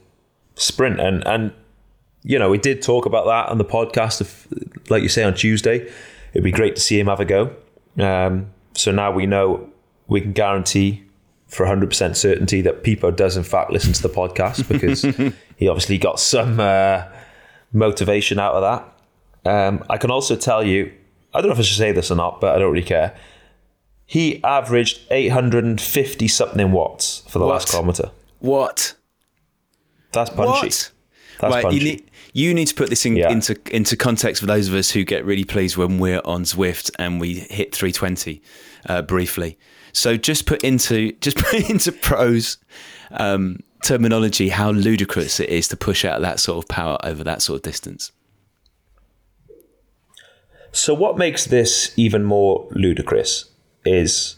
sprint, 0.55 1.01
and 1.01 1.27
and 1.27 1.53
you 2.23 2.39
know 2.39 2.51
we 2.51 2.59
did 2.59 2.83
talk 2.83 3.07
about 3.07 3.27
that 3.27 3.51
on 3.51 3.59
the 3.59 3.65
podcast, 3.65 4.21
of, 4.21 4.91
like 4.91 5.03
you 5.03 5.09
say 5.09 5.23
on 5.23 5.35
Tuesday. 5.35 5.91
It'd 6.33 6.45
be 6.45 6.51
great 6.51 6.77
to 6.77 6.81
see 6.81 6.99
him 6.99 7.09
have 7.09 7.21
a 7.21 7.27
go. 7.27 7.55
Um, 7.99 8.51
so 8.75 8.91
now 8.91 9.11
we 9.13 9.27
know 9.27 9.69
we 10.07 10.23
can 10.23 10.33
guarantee 10.33 11.05
for 11.47 11.67
100% 11.67 12.17
certainty 12.17 12.63
that 12.63 12.83
Pippo 12.83 13.11
does 13.11 13.37
in 13.37 13.43
fact 13.43 13.71
listen 13.71 13.93
to 13.93 14.01
the 14.01 14.09
podcast 14.09 14.67
because 14.67 15.03
he 15.57 15.69
obviously 15.69 15.99
got 15.99 16.19
some 16.19 16.59
uh, 16.59 17.05
motivation 17.75 18.39
out 18.39 18.55
of 18.55 18.63
that. 18.63 18.93
Um, 19.45 19.85
I 19.91 19.97
can 19.97 20.11
also 20.11 20.37
tell 20.37 20.63
you, 20.65 20.93
I 21.35 21.41
don't 21.41 21.49
know 21.49 21.55
if 21.55 21.59
I 21.59 21.63
should 21.63 21.79
say 21.79 21.93
this 21.93 22.11
or 22.11 22.15
not, 22.17 22.41
but 22.41 22.55
I 22.55 22.59
don't 22.59 22.71
really 22.73 22.87
care. 22.87 23.17
He 24.07 24.43
averaged 24.45 25.01
850 25.11 26.29
something 26.29 26.71
watts 26.73 27.23
for 27.29 27.39
the 27.39 27.47
What? 27.47 27.53
last 27.53 27.71
kilometer. 27.71 28.11
What? 28.41 28.95
That's 30.13 30.31
punchy. 30.31 30.67
What? 30.67 30.91
That's 31.41 31.55
right, 31.55 31.63
punchy. 31.65 31.79
you 31.79 31.85
need 31.85 32.11
you 32.35 32.55
need 32.55 32.67
to 32.67 32.75
put 32.75 32.89
this 32.89 33.05
in, 33.05 33.17
Yeah. 33.17 33.31
into 33.31 33.59
into 33.75 33.97
context 33.97 34.41
for 34.41 34.47
those 34.47 34.69
of 34.69 34.75
us 34.75 34.91
who 34.91 35.05
get 35.05 35.25
really 35.25 35.45
pleased 35.45 35.77
when 35.77 35.99
we're 35.99 36.21
on 36.25 36.45
Zwift 36.45 36.91
and 36.99 37.21
we 37.21 37.35
hit 37.35 37.75
320 37.75 38.43
uh, 38.89 39.03
briefly. 39.03 39.59
So 39.93 40.17
just 40.17 40.47
put 40.47 40.63
into 40.63 41.13
just 41.21 41.37
put 41.45 41.69
into 41.71 41.91
pros 41.93 42.59
um, 43.13 43.61
terminology 43.83 44.51
how 44.51 44.71
ludicrous 44.71 45.41
it 45.41 45.49
is 45.49 45.69
to 45.69 45.77
push 45.77 46.05
out 46.05 46.21
that 46.21 46.39
sort 46.39 46.63
of 46.63 46.69
power 46.69 46.99
over 47.03 47.25
that 47.25 47.43
sort 47.43 47.57
of 47.57 47.63
distance. 47.63 48.13
So 50.73 50.95
what 50.95 51.19
makes 51.19 51.45
this 51.45 51.93
even 51.97 52.25
more 52.25 52.67
ludicrous 52.71 53.51
is 53.85 54.37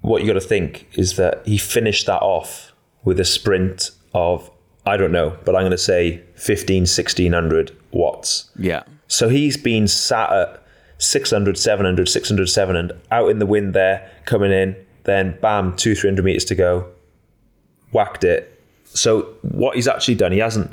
what 0.00 0.22
you 0.22 0.26
got 0.26 0.34
to 0.34 0.40
think 0.40 0.88
is 0.94 1.16
that 1.16 1.46
he 1.46 1.58
finished 1.58 2.06
that 2.06 2.22
off 2.22 2.72
with 3.04 3.20
a 3.20 3.24
sprint 3.24 3.90
of 4.12 4.50
I 4.86 4.96
don't 4.98 5.12
know, 5.12 5.38
but 5.44 5.54
I'm 5.54 5.62
going 5.62 5.70
to 5.70 5.78
say 5.78 6.22
15 6.34 6.82
1600 6.82 7.76
watts. 7.92 8.50
Yeah. 8.56 8.82
So 9.06 9.28
he's 9.28 9.56
been 9.56 9.88
sat 9.88 10.30
at 10.30 10.62
600, 10.98 11.56
700, 11.56 12.08
600, 12.08 12.46
700, 12.46 13.00
out 13.10 13.30
in 13.30 13.38
the 13.38 13.46
wind 13.46 13.74
there, 13.74 14.10
coming 14.26 14.52
in, 14.52 14.76
then 15.04 15.38
bam, 15.40 15.74
two, 15.76 15.94
300 15.94 16.24
meters 16.24 16.44
to 16.46 16.54
go, 16.54 16.88
whacked 17.92 18.24
it. 18.24 18.50
So 18.84 19.34
what 19.42 19.76
he's 19.76 19.88
actually 19.88 20.16
done, 20.16 20.32
he 20.32 20.38
hasn't. 20.38 20.70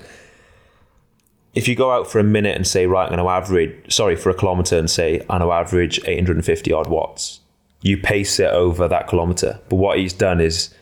If 1.53 1.67
you 1.67 1.75
go 1.75 1.91
out 1.91 2.09
for 2.09 2.19
a 2.19 2.23
minute 2.23 2.55
and 2.55 2.65
say, 2.65 2.85
right, 2.85 3.03
I'm 3.03 3.09
going 3.09 3.19
to 3.19 3.29
average, 3.29 3.93
sorry, 3.93 4.15
for 4.15 4.29
a 4.29 4.33
kilometer 4.33 4.77
and 4.77 4.89
say, 4.89 5.19
I'm 5.21 5.39
going 5.39 5.41
to 5.41 5.51
average 5.51 5.99
850 6.05 6.71
odd 6.71 6.87
watts, 6.87 7.41
you 7.81 7.97
pace 7.97 8.39
it 8.39 8.49
over 8.51 8.87
that 8.87 9.07
kilometer. 9.07 9.59
But 9.67 9.75
what 9.75 9.97
he's 9.97 10.13
done 10.13 10.39
is, 10.39 10.73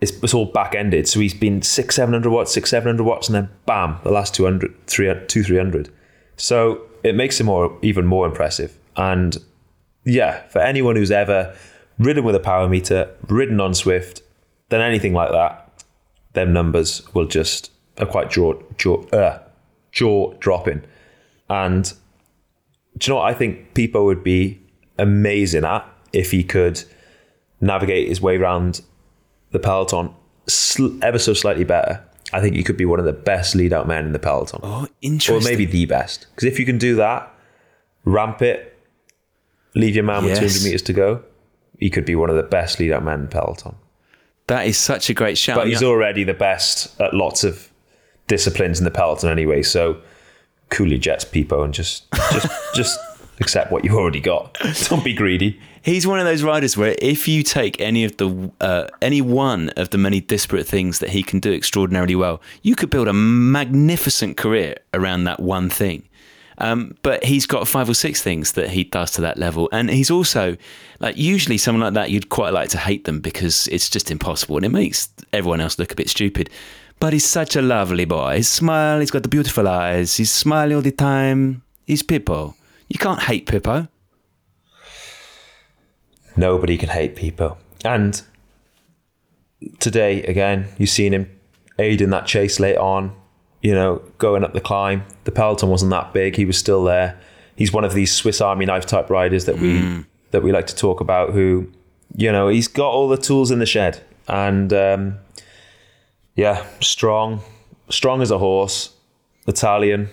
it's, 0.00 0.12
it's 0.22 0.34
all 0.34 0.46
back 0.46 0.74
ended. 0.74 1.08
So 1.08 1.20
he's 1.20 1.34
been 1.34 1.62
six, 1.62 1.94
700 1.94 2.28
watts, 2.28 2.52
six, 2.52 2.70
700 2.70 3.04
watts, 3.04 3.28
and 3.28 3.36
then 3.36 3.48
bam, 3.66 3.98
the 4.02 4.10
last 4.10 4.34
200, 4.34 4.74
300, 4.86 5.28
two, 5.28 5.44
300. 5.44 5.92
So 6.36 6.82
it 7.02 7.14
makes 7.14 7.38
him 7.38 7.46
more, 7.46 7.78
even 7.82 8.04
more 8.06 8.26
impressive. 8.26 8.76
And 8.96 9.36
yeah, 10.04 10.42
for 10.48 10.60
anyone 10.60 10.96
who's 10.96 11.10
ever 11.10 11.54
ridden 11.98 12.24
with 12.24 12.34
a 12.34 12.40
power 12.40 12.68
meter, 12.68 13.10
ridden 13.28 13.60
on 13.60 13.72
Zwift, 13.72 14.22
done 14.68 14.80
anything 14.80 15.12
like 15.12 15.30
that, 15.30 15.84
them 16.32 16.52
numbers 16.52 17.02
will 17.14 17.26
just 17.26 17.70
are 17.98 18.06
quite 18.06 18.30
jaw 18.30 18.54
jaw 18.78 19.02
uh, 19.12 19.38
jaw 19.92 20.32
dropping. 20.34 20.82
And 21.48 21.92
do 22.98 23.06
you 23.10 23.14
know 23.14 23.20
what 23.20 23.30
I 23.30 23.34
think 23.34 23.74
Pippo 23.74 24.04
would 24.04 24.22
be 24.24 24.60
amazing 24.98 25.64
at 25.64 25.86
if 26.12 26.30
he 26.30 26.42
could 26.42 26.82
navigate 27.60 28.08
his 28.08 28.20
way 28.20 28.36
around 28.36 28.82
the 29.52 29.58
peloton 29.58 30.14
sl- 30.46 30.98
ever 31.02 31.18
so 31.18 31.32
slightly 31.34 31.64
better. 31.64 32.02
I 32.32 32.40
think 32.40 32.56
he 32.56 32.62
could 32.64 32.76
be 32.76 32.84
one 32.84 32.98
of 32.98 33.04
the 33.04 33.12
best 33.12 33.54
lead 33.54 33.72
out 33.72 33.86
men 33.86 34.04
in 34.06 34.12
the 34.12 34.18
peloton 34.18 34.60
Oh, 34.62 34.88
interesting. 35.00 35.36
or 35.36 35.40
maybe 35.48 35.64
the 35.64 35.86
best. 35.86 36.26
Because 36.34 36.44
if 36.48 36.58
you 36.58 36.66
can 36.66 36.76
do 36.78 36.96
that, 36.96 37.32
ramp 38.04 38.42
it, 38.42 38.76
leave 39.74 39.94
your 39.94 40.04
man 40.04 40.24
with 40.24 40.38
200 40.38 40.64
meters 40.64 40.82
to 40.82 40.92
go, 40.92 41.22
he 41.78 41.88
could 41.90 42.04
be 42.04 42.16
one 42.16 42.28
of 42.30 42.36
the 42.36 42.42
best 42.42 42.80
lead 42.80 42.90
out 42.92 43.04
men 43.04 43.14
in 43.20 43.22
the 43.26 43.28
peloton. 43.30 43.76
that 44.48 44.66
is 44.66 44.76
such 44.76 45.08
a 45.10 45.14
great 45.14 45.38
shout. 45.38 45.56
But 45.56 45.68
he's 45.68 45.82
already 45.82 46.24
the 46.24 46.34
best 46.34 46.98
at 47.00 47.14
lots 47.14 47.44
of 47.44 47.70
disciplines 48.26 48.78
in 48.78 48.84
the 48.84 48.90
peloton 48.90 49.30
anyway. 49.30 49.62
So 49.62 50.00
cool 50.70 50.88
your 50.88 50.98
jets, 50.98 51.24
people, 51.24 51.62
and 51.62 51.72
just 51.72 52.10
just 52.32 52.48
just 52.74 52.98
accept 53.40 53.70
what 53.70 53.84
you 53.84 53.96
already 53.96 54.20
got. 54.20 54.56
Don't 54.88 55.04
be 55.04 55.14
greedy. 55.14 55.60
He's 55.82 56.06
one 56.06 56.18
of 56.18 56.24
those 56.24 56.42
riders 56.42 56.76
where 56.76 56.96
if 56.98 57.28
you 57.28 57.42
take 57.42 57.80
any 57.80 58.04
of 58.04 58.16
the 58.16 58.50
uh, 58.60 58.88
any 59.00 59.20
one 59.20 59.70
of 59.70 59.90
the 59.90 59.98
many 59.98 60.20
disparate 60.20 60.66
things 60.66 60.98
that 60.98 61.10
he 61.10 61.22
can 61.22 61.38
do 61.38 61.52
extraordinarily 61.52 62.16
well, 62.16 62.40
you 62.62 62.74
could 62.74 62.90
build 62.90 63.08
a 63.08 63.12
magnificent 63.12 64.36
career 64.36 64.76
around 64.92 65.24
that 65.24 65.40
one 65.40 65.70
thing. 65.70 66.08
Um, 66.58 66.96
but 67.02 67.22
he's 67.22 67.46
got 67.46 67.68
five 67.68 67.88
or 67.88 67.92
six 67.92 68.22
things 68.22 68.52
that 68.52 68.70
he 68.70 68.84
does 68.84 69.10
to 69.12 69.20
that 69.20 69.36
level, 69.38 69.68
and 69.72 69.90
he's 69.90 70.10
also 70.10 70.56
like 71.00 71.16
usually 71.16 71.58
someone 71.58 71.82
like 71.82 71.94
that 71.94 72.10
you'd 72.10 72.30
quite 72.30 72.52
like 72.54 72.70
to 72.70 72.78
hate 72.78 73.04
them 73.04 73.20
because 73.20 73.68
it's 73.68 73.90
just 73.90 74.10
impossible 74.10 74.56
and 74.56 74.64
it 74.64 74.70
makes 74.70 75.10
everyone 75.34 75.60
else 75.60 75.78
look 75.78 75.92
a 75.92 75.94
bit 75.94 76.08
stupid. 76.08 76.48
But 76.98 77.12
he's 77.12 77.26
such 77.26 77.56
a 77.56 77.62
lovely 77.62 78.04
boy. 78.04 78.36
His 78.36 78.48
smile, 78.48 79.00
he's 79.00 79.10
got 79.10 79.22
the 79.22 79.28
beautiful 79.28 79.68
eyes. 79.68 80.16
He's 80.16 80.32
smiling 80.32 80.76
all 80.76 80.82
the 80.82 80.90
time. 80.90 81.62
He's 81.86 82.02
Pippo. 82.02 82.54
You 82.88 82.98
can't 82.98 83.22
hate 83.22 83.46
Pippo. 83.46 83.88
Nobody 86.36 86.76
can 86.78 86.88
hate 86.88 87.16
Pippo. 87.16 87.58
And 87.84 88.22
today, 89.78 90.22
again, 90.24 90.68
you've 90.78 90.90
seen 90.90 91.12
him 91.12 91.30
aiding 91.78 92.10
that 92.10 92.26
chase 92.26 92.58
late 92.60 92.76
on, 92.76 93.14
you 93.62 93.74
know, 93.74 94.02
going 94.18 94.44
up 94.44 94.52
the 94.52 94.60
climb. 94.60 95.04
The 95.24 95.32
peloton 95.32 95.68
wasn't 95.68 95.90
that 95.90 96.12
big. 96.12 96.36
He 96.36 96.44
was 96.44 96.56
still 96.58 96.84
there. 96.84 97.18
He's 97.56 97.72
one 97.72 97.84
of 97.84 97.94
these 97.94 98.12
Swiss 98.12 98.40
Army 98.40 98.66
knife 98.66 98.86
type 98.86 99.10
riders 99.10 99.46
that 99.46 99.58
we 99.58 100.04
that 100.30 100.42
we 100.42 100.52
like 100.52 100.66
to 100.66 100.76
talk 100.76 101.00
about 101.00 101.30
who, 101.32 101.70
you 102.14 102.30
know, 102.30 102.48
he's 102.48 102.68
got 102.68 102.90
all 102.90 103.08
the 103.08 103.16
tools 103.16 103.50
in 103.50 103.58
the 103.58 103.66
shed. 103.66 104.02
And 104.28 104.72
um, 104.72 105.18
yeah, 106.36 106.64
strong, 106.80 107.40
strong 107.88 108.22
as 108.22 108.30
a 108.30 108.38
horse, 108.38 108.94
Italian, 109.48 110.08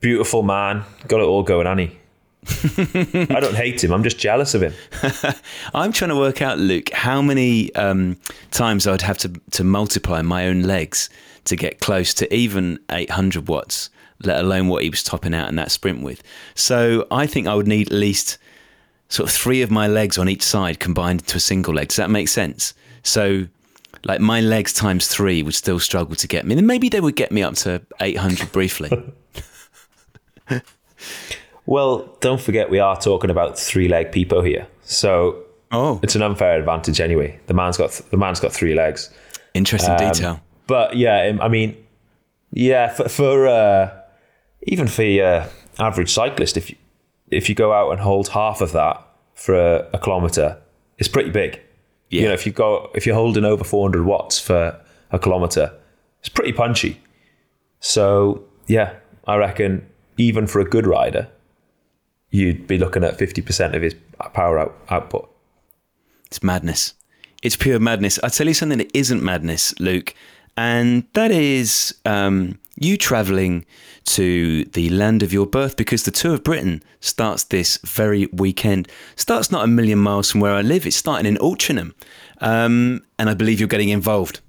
beautiful 0.00 0.42
man, 0.42 0.84
got 1.08 1.20
it 1.20 1.24
all 1.24 1.42
going, 1.42 1.66
Annie. 1.66 1.96
I 2.46 3.38
don't 3.40 3.54
hate 3.54 3.82
him. 3.84 3.92
I'm 3.92 4.02
just 4.02 4.18
jealous 4.18 4.54
of 4.54 4.62
him. 4.62 4.72
I'm 5.74 5.92
trying 5.92 6.08
to 6.08 6.16
work 6.16 6.42
out, 6.42 6.58
Luke, 6.58 6.90
how 6.92 7.22
many 7.22 7.74
um, 7.74 8.16
times 8.50 8.86
I'd 8.86 9.02
have 9.02 9.18
to, 9.18 9.28
to 9.52 9.64
multiply 9.64 10.22
my 10.22 10.46
own 10.46 10.62
legs 10.62 11.10
to 11.44 11.56
get 11.56 11.80
close 11.80 12.14
to 12.14 12.34
even 12.34 12.78
800 12.90 13.48
watts, 13.48 13.90
let 14.24 14.42
alone 14.42 14.68
what 14.68 14.82
he 14.82 14.90
was 14.90 15.02
topping 15.02 15.34
out 15.34 15.48
in 15.48 15.56
that 15.56 15.70
sprint 15.70 16.02
with. 16.02 16.22
So 16.54 17.06
I 17.10 17.26
think 17.26 17.46
I 17.46 17.54
would 17.54 17.68
need 17.68 17.88
at 17.88 17.96
least 17.96 18.38
sort 19.08 19.28
of 19.28 19.34
three 19.34 19.60
of 19.62 19.70
my 19.70 19.86
legs 19.86 20.18
on 20.18 20.28
each 20.28 20.42
side 20.42 20.80
combined 20.80 21.20
into 21.20 21.36
a 21.36 21.40
single 21.40 21.74
leg. 21.74 21.88
Does 21.88 21.96
that 21.96 22.10
make 22.10 22.28
sense? 22.28 22.74
So, 23.02 23.46
like 24.04 24.20
my 24.20 24.40
legs 24.40 24.72
times 24.72 25.06
three 25.08 25.42
would 25.42 25.54
still 25.54 25.78
struggle 25.78 26.14
to 26.16 26.28
get 26.28 26.46
me. 26.46 26.56
And 26.56 26.66
maybe 26.66 26.88
they 26.88 27.00
would 27.00 27.16
get 27.16 27.32
me 27.32 27.42
up 27.42 27.54
to 27.56 27.82
800 28.00 28.52
briefly. 28.52 29.12
Well, 31.70 32.16
don't 32.20 32.40
forget 32.40 32.68
we 32.68 32.80
are 32.80 32.96
talking 32.96 33.30
about 33.30 33.56
three 33.56 33.86
leg 33.86 34.10
people 34.10 34.42
here, 34.42 34.66
so 34.82 35.44
oh, 35.70 36.00
it's 36.02 36.16
an 36.16 36.22
unfair 36.22 36.58
advantage 36.58 37.00
anyway. 37.00 37.38
The 37.46 37.54
man's 37.54 37.76
got 37.76 37.92
the 38.10 38.16
man's 38.16 38.40
got 38.40 38.52
three 38.52 38.74
legs. 38.74 39.08
interesting 39.54 39.96
detail. 39.96 40.40
But 40.66 40.96
yeah, 40.96 41.28
um, 41.28 41.40
I 41.40 41.46
mean, 41.46 41.76
yeah, 42.50 42.88
for, 42.88 43.08
for 43.08 43.46
uh, 43.46 43.90
even 44.62 44.88
for 44.88 45.04
your 45.04 45.46
average 45.78 46.12
cyclist, 46.12 46.56
if 46.56 46.70
you 46.70 46.76
if 47.30 47.48
you 47.48 47.54
go 47.54 47.72
out 47.72 47.92
and 47.92 48.00
hold 48.00 48.30
half 48.30 48.60
of 48.60 48.72
that 48.72 49.06
for 49.34 49.54
a, 49.54 49.88
a 49.92 49.98
kilometer, 49.98 50.58
it's 50.98 51.08
pretty 51.08 51.30
big. 51.30 51.60
Yeah. 52.10 52.22
You 52.22 52.28
know, 52.28 52.34
if 52.34 52.44
you 52.44 52.52
go 52.52 52.90
if 52.94 53.06
you're 53.06 53.14
holding 53.14 53.44
over 53.44 53.64
400 53.64 54.04
watts 54.04 54.38
for 54.38 54.78
a 55.10 55.18
kilometer, 55.18 55.72
it's 56.20 56.28
pretty 56.28 56.52
punchy. 56.52 57.00
So 57.80 58.44
yeah, 58.66 58.94
I 59.26 59.36
reckon 59.36 59.86
even 60.16 60.46
for 60.46 60.60
a 60.60 60.64
good 60.64 60.86
rider, 60.86 61.28
you'd 62.30 62.66
be 62.66 62.78
looking 62.78 63.04
at 63.04 63.18
50% 63.18 63.74
of 63.74 63.82
his 63.82 63.94
power 64.34 64.58
out, 64.58 64.76
output. 64.90 65.30
It's 66.26 66.42
madness. 66.42 66.94
It's 67.42 67.56
pure 67.56 67.78
madness. 67.78 68.18
I'll 68.22 68.30
tell 68.30 68.46
you 68.46 68.54
something 68.54 68.78
that 68.78 68.94
isn't 68.94 69.22
madness, 69.22 69.78
Luke, 69.80 70.14
and 70.56 71.04
that 71.14 71.30
is 71.30 71.94
um, 72.04 72.58
you 72.80 72.96
travelling 72.96 73.64
to 74.06 74.64
the 74.64 74.88
land 74.88 75.22
of 75.22 75.32
your 75.32 75.46
birth 75.46 75.76
because 75.76 76.02
the 76.02 76.10
Tour 76.10 76.34
of 76.34 76.42
Britain 76.42 76.82
starts 77.00 77.44
this 77.44 77.78
very 77.84 78.26
weekend. 78.32 78.88
Starts 79.14 79.52
not 79.52 79.62
a 79.62 79.68
million 79.68 79.98
miles 79.98 80.32
from 80.32 80.40
where 80.40 80.54
I 80.54 80.62
live. 80.62 80.86
It's 80.86 80.96
starting 80.96 81.26
in 81.26 81.36
Altrincham, 81.36 81.92
um, 82.40 83.02
and 83.18 83.30
I 83.30 83.34
believe 83.34 83.60
you're 83.60 83.68
getting 83.68 83.90
involved. 83.90 84.40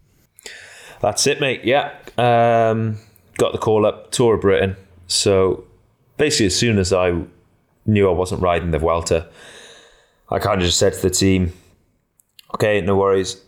That's 1.02 1.28
it, 1.28 1.42
mate. 1.42 1.66
Yeah. 1.66 1.92
Um, 2.18 2.98
got 3.38 3.52
the 3.52 3.58
call 3.58 3.86
up, 3.86 4.12
Tour 4.12 4.36
of 4.36 4.42
Britain. 4.42 4.78
So 5.08 5.66
basically, 6.18 6.46
as 6.48 6.56
soon 6.56 6.78
as 6.78 6.94
I 6.94 7.24
knew 7.86 8.10
I 8.10 8.14
wasn't 8.14 8.42
riding 8.42 8.72
the 8.72 8.80
Vuelta, 8.80 9.28
I 10.30 10.40
kind 10.40 10.62
of 10.62 10.66
just 10.66 10.80
said 10.80 10.94
to 10.94 11.02
the 11.02 11.10
team, 11.10 11.52
okay, 12.54 12.80
no 12.80 12.96
worries. 12.96 13.42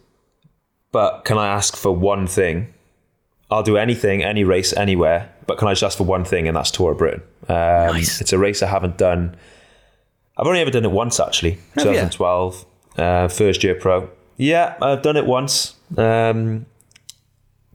But 0.92 1.24
can 1.24 1.38
I 1.38 1.48
ask 1.48 1.78
for 1.78 1.92
one 1.92 2.28
thing? 2.28 2.74
I'll 3.54 3.64
do 3.64 3.78
anything, 3.78 4.24
any 4.24 4.44
race, 4.44 4.74
anywhere. 4.74 5.32
But 5.46 5.58
can 5.58 5.68
I 5.68 5.72
just 5.74 5.84
ask 5.84 5.98
for 5.98 6.06
one 6.06 6.26
thing? 6.26 6.48
And 6.48 6.58
that's 6.58 6.72
Tour 6.72 6.94
of 6.94 6.98
Britain. 6.98 7.22
Um, 7.48 7.96
Nice. 7.96 8.20
It's 8.22 8.34
a 8.34 8.38
race 8.38 8.64
I 8.64 8.68
haven't 8.68 8.98
done. 8.98 9.36
I've 10.38 10.48
only 10.48 10.60
ever 10.62 10.72
done 10.72 10.86
it 10.86 10.92
once, 10.92 11.20
actually. 11.20 11.60
Ya? 11.78 11.84
2012, 11.84 12.66
uh, 12.98 13.28
first 13.28 13.64
year 13.64 13.76
pro. 13.76 14.10
Yeah, 14.38 14.76
I've 14.82 15.04
done 15.04 15.18
it 15.18 15.26
once. 15.26 15.76
Um, 15.98 16.66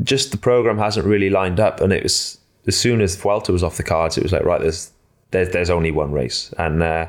just 0.03 0.33
the 0.33 0.37
program 0.37 0.79
hasn't 0.79 1.07
really 1.07 1.31
lined 1.31 1.61
up, 1.61 1.81
and 1.81 1.93
it 1.93 2.03
was 2.03 2.39
as 2.67 2.77
soon 2.77 3.01
as 3.01 3.17
Vuelta 3.17 3.53
was 3.53 3.63
off 3.63 3.77
the 3.77 3.83
cards, 3.83 4.19
it 4.19 4.23
was 4.23 4.33
like 4.33 4.45
right, 4.45 4.61
there's 4.61 4.91
there's, 5.31 5.51
there's 5.51 5.71
only 5.71 5.91
one 5.91 6.13
race, 6.13 6.53
and 6.59 6.83
uh, 6.83 7.07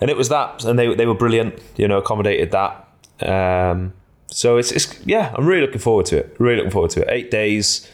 and 0.00 0.10
it 0.10 0.16
was 0.16 0.28
that, 0.28 0.64
and 0.64 0.78
they 0.78 0.94
they 0.94 1.06
were 1.06 1.14
brilliant, 1.14 1.60
you 1.76 1.88
know, 1.88 1.98
accommodated 1.98 2.52
that. 2.52 2.88
Um, 3.28 3.92
so 4.28 4.56
it's 4.56 4.72
it's 4.72 5.04
yeah, 5.06 5.32
I'm 5.36 5.46
really 5.46 5.66
looking 5.66 5.80
forward 5.80 6.06
to 6.06 6.18
it. 6.18 6.36
Really 6.38 6.56
looking 6.56 6.72
forward 6.72 6.90
to 6.92 7.02
it. 7.02 7.08
Eight 7.10 7.30
days 7.30 7.88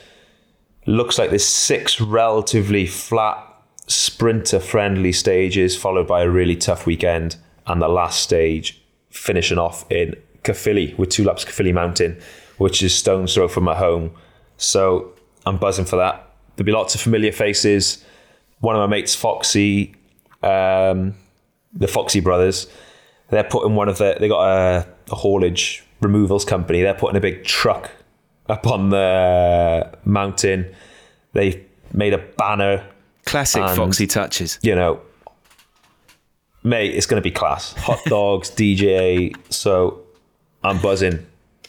looks 0.86 1.18
like 1.18 1.30
there's 1.30 1.46
six 1.46 2.00
relatively 2.00 2.86
flat 2.86 3.46
sprinter 3.86 4.60
friendly 4.60 5.12
stages, 5.12 5.76
followed 5.76 6.06
by 6.06 6.22
a 6.22 6.28
really 6.28 6.56
tough 6.56 6.86
weekend, 6.86 7.36
and 7.66 7.82
the 7.82 7.88
last 7.88 8.22
stage 8.22 8.80
finishing 9.10 9.58
off 9.58 9.90
in 9.90 10.14
Caerphilly 10.44 10.94
with 10.96 11.10
two 11.10 11.24
laps 11.24 11.44
Caerphilly 11.44 11.72
Mountain, 11.72 12.18
which 12.58 12.82
is 12.82 12.94
stone's 12.94 13.34
throw 13.34 13.48
from 13.48 13.64
my 13.64 13.74
home. 13.74 14.12
So 14.56 15.12
I'm 15.46 15.58
buzzing 15.58 15.84
for 15.84 15.96
that. 15.96 16.30
There'll 16.56 16.66
be 16.66 16.72
lots 16.72 16.94
of 16.94 17.00
familiar 17.00 17.32
faces. 17.32 18.04
One 18.60 18.76
of 18.76 18.80
my 18.80 18.86
mates, 18.86 19.14
Foxy, 19.14 19.94
um, 20.42 21.14
the 21.72 21.88
Foxy 21.88 22.20
brothers, 22.20 22.66
they're 23.30 23.44
putting 23.44 23.74
one 23.74 23.88
of 23.88 23.98
their, 23.98 24.18
they 24.18 24.28
got 24.28 24.42
a, 24.42 24.86
a 25.10 25.14
haulage 25.14 25.84
removals 26.00 26.44
company. 26.44 26.82
They're 26.82 26.94
putting 26.94 27.16
a 27.16 27.20
big 27.20 27.44
truck 27.44 27.90
up 28.48 28.66
on 28.66 28.90
the 28.90 29.90
mountain. 30.04 30.74
They 31.32 31.64
made 31.92 32.12
a 32.14 32.18
banner 32.18 32.84
Classic 33.26 33.62
And- 33.62 33.76
Foxy 33.76 34.06
touches. 34.06 34.58
you 34.62 34.74
know, 34.74 35.00
mate, 36.62 36.94
it's 36.94 37.06
going 37.06 37.20
to 37.22 37.26
be 37.26 37.30
class. 37.30 37.72
Hot 37.74 38.00
dogs, 38.06 38.50
DJ. 38.50 39.34
So 39.52 40.00
I'm 40.64 40.80
buzzing. 40.80 41.24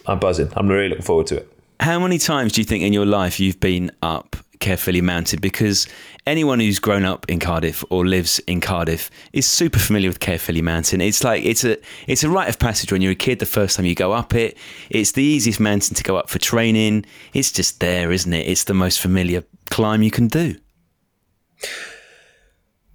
I'm 0.07 0.19
buzzing. 0.19 0.49
I'm 0.55 0.67
really 0.67 0.89
looking 0.89 1.03
forward 1.05 1.27
to 1.27 1.37
it. 1.37 1.47
How 1.79 1.99
many 1.99 2.17
times 2.17 2.53
do 2.53 2.61
you 2.61 2.65
think 2.65 2.83
in 2.83 2.93
your 2.93 3.05
life 3.05 3.39
you've 3.39 3.59
been 3.59 3.91
up 4.01 4.35
Caerphilly 4.62 5.02
mounted 5.02 5.41
Because 5.41 5.88
anyone 6.26 6.60
who's 6.60 6.80
grown 6.80 7.04
up 7.04 7.26
in 7.28 7.39
Cardiff 7.39 7.84
or 7.89 8.06
lives 8.06 8.39
in 8.47 8.62
Cardiff 8.62 9.10
is 9.34 9.45
super 9.45 9.80
familiar 9.80 10.10
with 10.10 10.19
Caerphilly 10.19 10.62
Mountain. 10.62 11.02
It's 11.02 11.24
like 11.24 11.43
it's 11.43 11.63
a 11.63 11.78
it's 12.08 12.24
a 12.24 12.30
rite 12.30 12.47
of 12.47 12.60
passage 12.60 12.91
when 12.91 13.02
you're 13.02 13.12
a 13.12 13.15
kid. 13.15 13.39
The 13.39 13.45
first 13.45 13.76
time 13.76 13.86
you 13.86 13.95
go 13.95 14.13
up 14.13 14.34
it, 14.34 14.58
it's 14.89 15.12
the 15.12 15.24
easiest 15.24 15.60
mountain 15.60 15.95
to 15.95 16.04
go 16.04 16.15
up 16.15 16.30
for 16.30 16.39
training. 16.39 17.06
It's 17.34 17.52
just 17.52 17.80
there, 17.80 18.12
isn't 18.12 18.32
it? 18.32 18.47
It's 18.47 18.63
the 18.63 18.74
most 18.74 19.00
familiar 19.00 19.43
climb 19.69 20.02
you 20.02 20.12
can 20.12 20.28
do. 20.28 20.56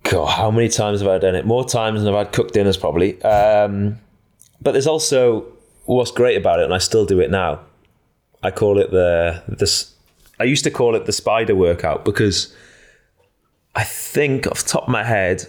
God, 0.05 0.27
how 0.27 0.51
many 0.53 0.69
times 0.69 1.01
have 1.01 1.09
I 1.09 1.19
done 1.19 1.35
it? 1.35 1.45
More 1.45 1.65
times 1.65 2.03
than 2.03 2.15
I've 2.15 2.27
had 2.27 2.33
cooked 2.33 2.55
dinners, 2.55 2.77
probably. 2.77 3.21
Um, 3.23 3.99
but 4.63 4.73
there's 4.73 4.87
also 4.87 5.47
what's 5.85 6.13
great 6.13 6.37
about 6.37 6.61
it, 6.61 6.65
and 6.65 6.75
I 6.75 6.79
still 6.79 7.05
do 7.05 7.19
it 7.21 7.31
now. 7.31 7.61
I 8.43 8.53
call 8.53 8.79
it 8.79 8.93
the 8.93 9.43
this. 9.49 9.96
I 10.39 10.45
used 10.45 10.65
to 10.65 10.71
call 10.71 10.95
it 10.95 11.07
the 11.07 11.13
spider 11.13 11.55
workout 11.55 12.05
because 12.05 12.55
I 13.75 13.85
think 13.85 14.47
off 14.47 14.63
the 14.63 14.69
top 14.69 14.85
of 14.85 14.89
my 14.89 15.05
head, 15.05 15.47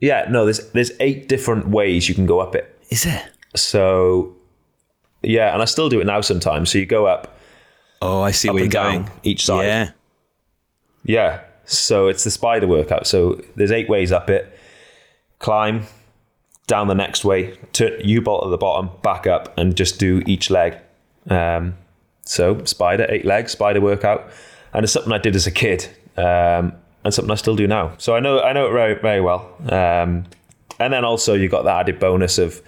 yeah, 0.00 0.26
no, 0.30 0.44
there's 0.44 0.70
there's 0.70 0.90
eight 1.00 1.28
different 1.28 1.68
ways 1.68 2.08
you 2.08 2.14
can 2.14 2.26
go 2.26 2.40
up 2.40 2.54
it. 2.54 2.78
Is 2.90 3.04
there? 3.04 3.28
So 3.54 4.34
yeah, 5.22 5.52
and 5.52 5.62
I 5.62 5.66
still 5.66 5.88
do 5.88 6.00
it 6.00 6.06
now 6.06 6.20
sometimes. 6.20 6.70
So 6.70 6.78
you 6.78 6.86
go 6.86 7.06
up, 7.06 7.38
Oh, 8.00 8.20
I 8.22 8.32
see 8.32 8.50
where 8.50 8.58
you're 8.64 8.68
going. 8.68 9.08
each 9.22 9.44
side. 9.46 9.64
Yeah. 9.66 9.90
Yeah. 11.04 11.40
So 11.64 12.08
it's 12.08 12.24
the 12.24 12.30
spider 12.32 12.66
workout. 12.66 13.06
So 13.06 13.40
there's 13.54 13.70
eight 13.70 13.88
ways 13.88 14.10
up 14.10 14.28
it. 14.28 14.58
Climb 15.38 15.86
down 16.66 16.88
the 16.88 16.94
next 16.94 17.24
way, 17.24 17.56
turn 17.72 17.92
U 18.04 18.20
bolt 18.20 18.44
at 18.44 18.50
the 18.50 18.56
bottom, 18.58 18.90
back 19.02 19.26
up, 19.26 19.56
and 19.58 19.76
just 19.76 19.98
do 19.98 20.22
each 20.26 20.50
leg. 20.50 20.76
Um, 21.28 21.76
so 22.24 22.64
spider, 22.64 23.06
eight 23.08 23.24
legs, 23.24 23.52
spider 23.52 23.80
workout, 23.80 24.30
and 24.72 24.84
it's 24.84 24.92
something 24.92 25.12
I 25.12 25.18
did 25.18 25.36
as 25.36 25.46
a 25.46 25.50
kid. 25.50 25.88
Um, 26.16 26.72
and 27.04 27.12
something 27.12 27.30
I 27.30 27.34
still 27.36 27.56
do 27.56 27.66
now. 27.66 27.94
So 27.98 28.14
I 28.14 28.20
know 28.20 28.40
I 28.40 28.52
know 28.52 28.68
it 28.68 28.72
very 28.72 28.94
very 28.94 29.20
well. 29.20 29.54
Um, 29.62 30.24
and 30.78 30.92
then 30.92 31.04
also 31.04 31.34
you 31.34 31.48
got 31.48 31.62
the 31.62 31.72
added 31.72 31.98
bonus 31.98 32.38
of 32.38 32.62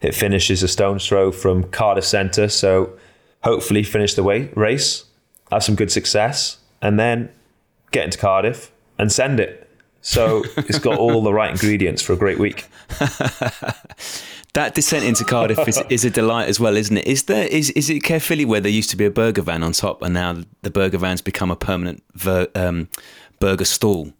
it 0.00 0.14
finishes 0.14 0.62
a 0.62 0.68
stone's 0.68 1.06
throw 1.06 1.32
from 1.32 1.64
Cardiff 1.64 2.04
Centre. 2.04 2.48
So 2.48 2.98
hopefully 3.42 3.82
finish 3.82 4.14
the 4.14 4.22
way, 4.22 4.50
race, 4.54 5.04
have 5.50 5.64
some 5.64 5.74
good 5.74 5.90
success, 5.90 6.58
and 6.80 6.98
then 6.98 7.30
get 7.90 8.04
into 8.04 8.18
Cardiff 8.18 8.70
and 8.98 9.10
send 9.10 9.40
it. 9.40 9.64
So 10.00 10.44
it's 10.56 10.78
got 10.78 10.98
all 10.98 11.22
the 11.22 11.32
right 11.32 11.50
ingredients 11.50 12.02
for 12.02 12.12
a 12.12 12.16
great 12.16 12.38
week. 12.38 12.66
That 14.58 14.74
descent 14.74 15.04
into 15.04 15.22
Cardiff 15.22 15.68
is, 15.68 15.80
is 15.88 16.04
a 16.04 16.10
delight 16.10 16.48
as 16.48 16.58
well, 16.58 16.76
isn't 16.76 16.96
it? 16.96 17.06
Is 17.06 17.22
there 17.22 17.46
is 17.46 17.70
is 17.70 17.88
it 17.90 18.02
Caerphilly 18.02 18.44
where 18.44 18.60
there 18.60 18.72
used 18.72 18.90
to 18.90 18.96
be 18.96 19.04
a 19.04 19.10
burger 19.10 19.40
van 19.40 19.62
on 19.62 19.70
top, 19.70 20.02
and 20.02 20.12
now 20.12 20.38
the 20.62 20.70
burger 20.72 20.98
van's 20.98 21.20
become 21.20 21.52
a 21.52 21.54
permanent 21.54 22.02
ver, 22.14 22.48
um, 22.56 22.88
burger 23.38 23.64
stall? 23.64 24.12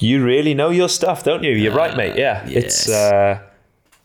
You 0.00 0.24
really 0.24 0.52
know 0.52 0.70
your 0.70 0.88
stuff, 0.88 1.22
don't 1.22 1.44
you? 1.44 1.52
You're 1.52 1.76
right, 1.76 1.96
mate. 1.96 2.16
Yeah, 2.16 2.44
yes. 2.48 2.64
it's 2.64 2.88
uh, 2.88 3.40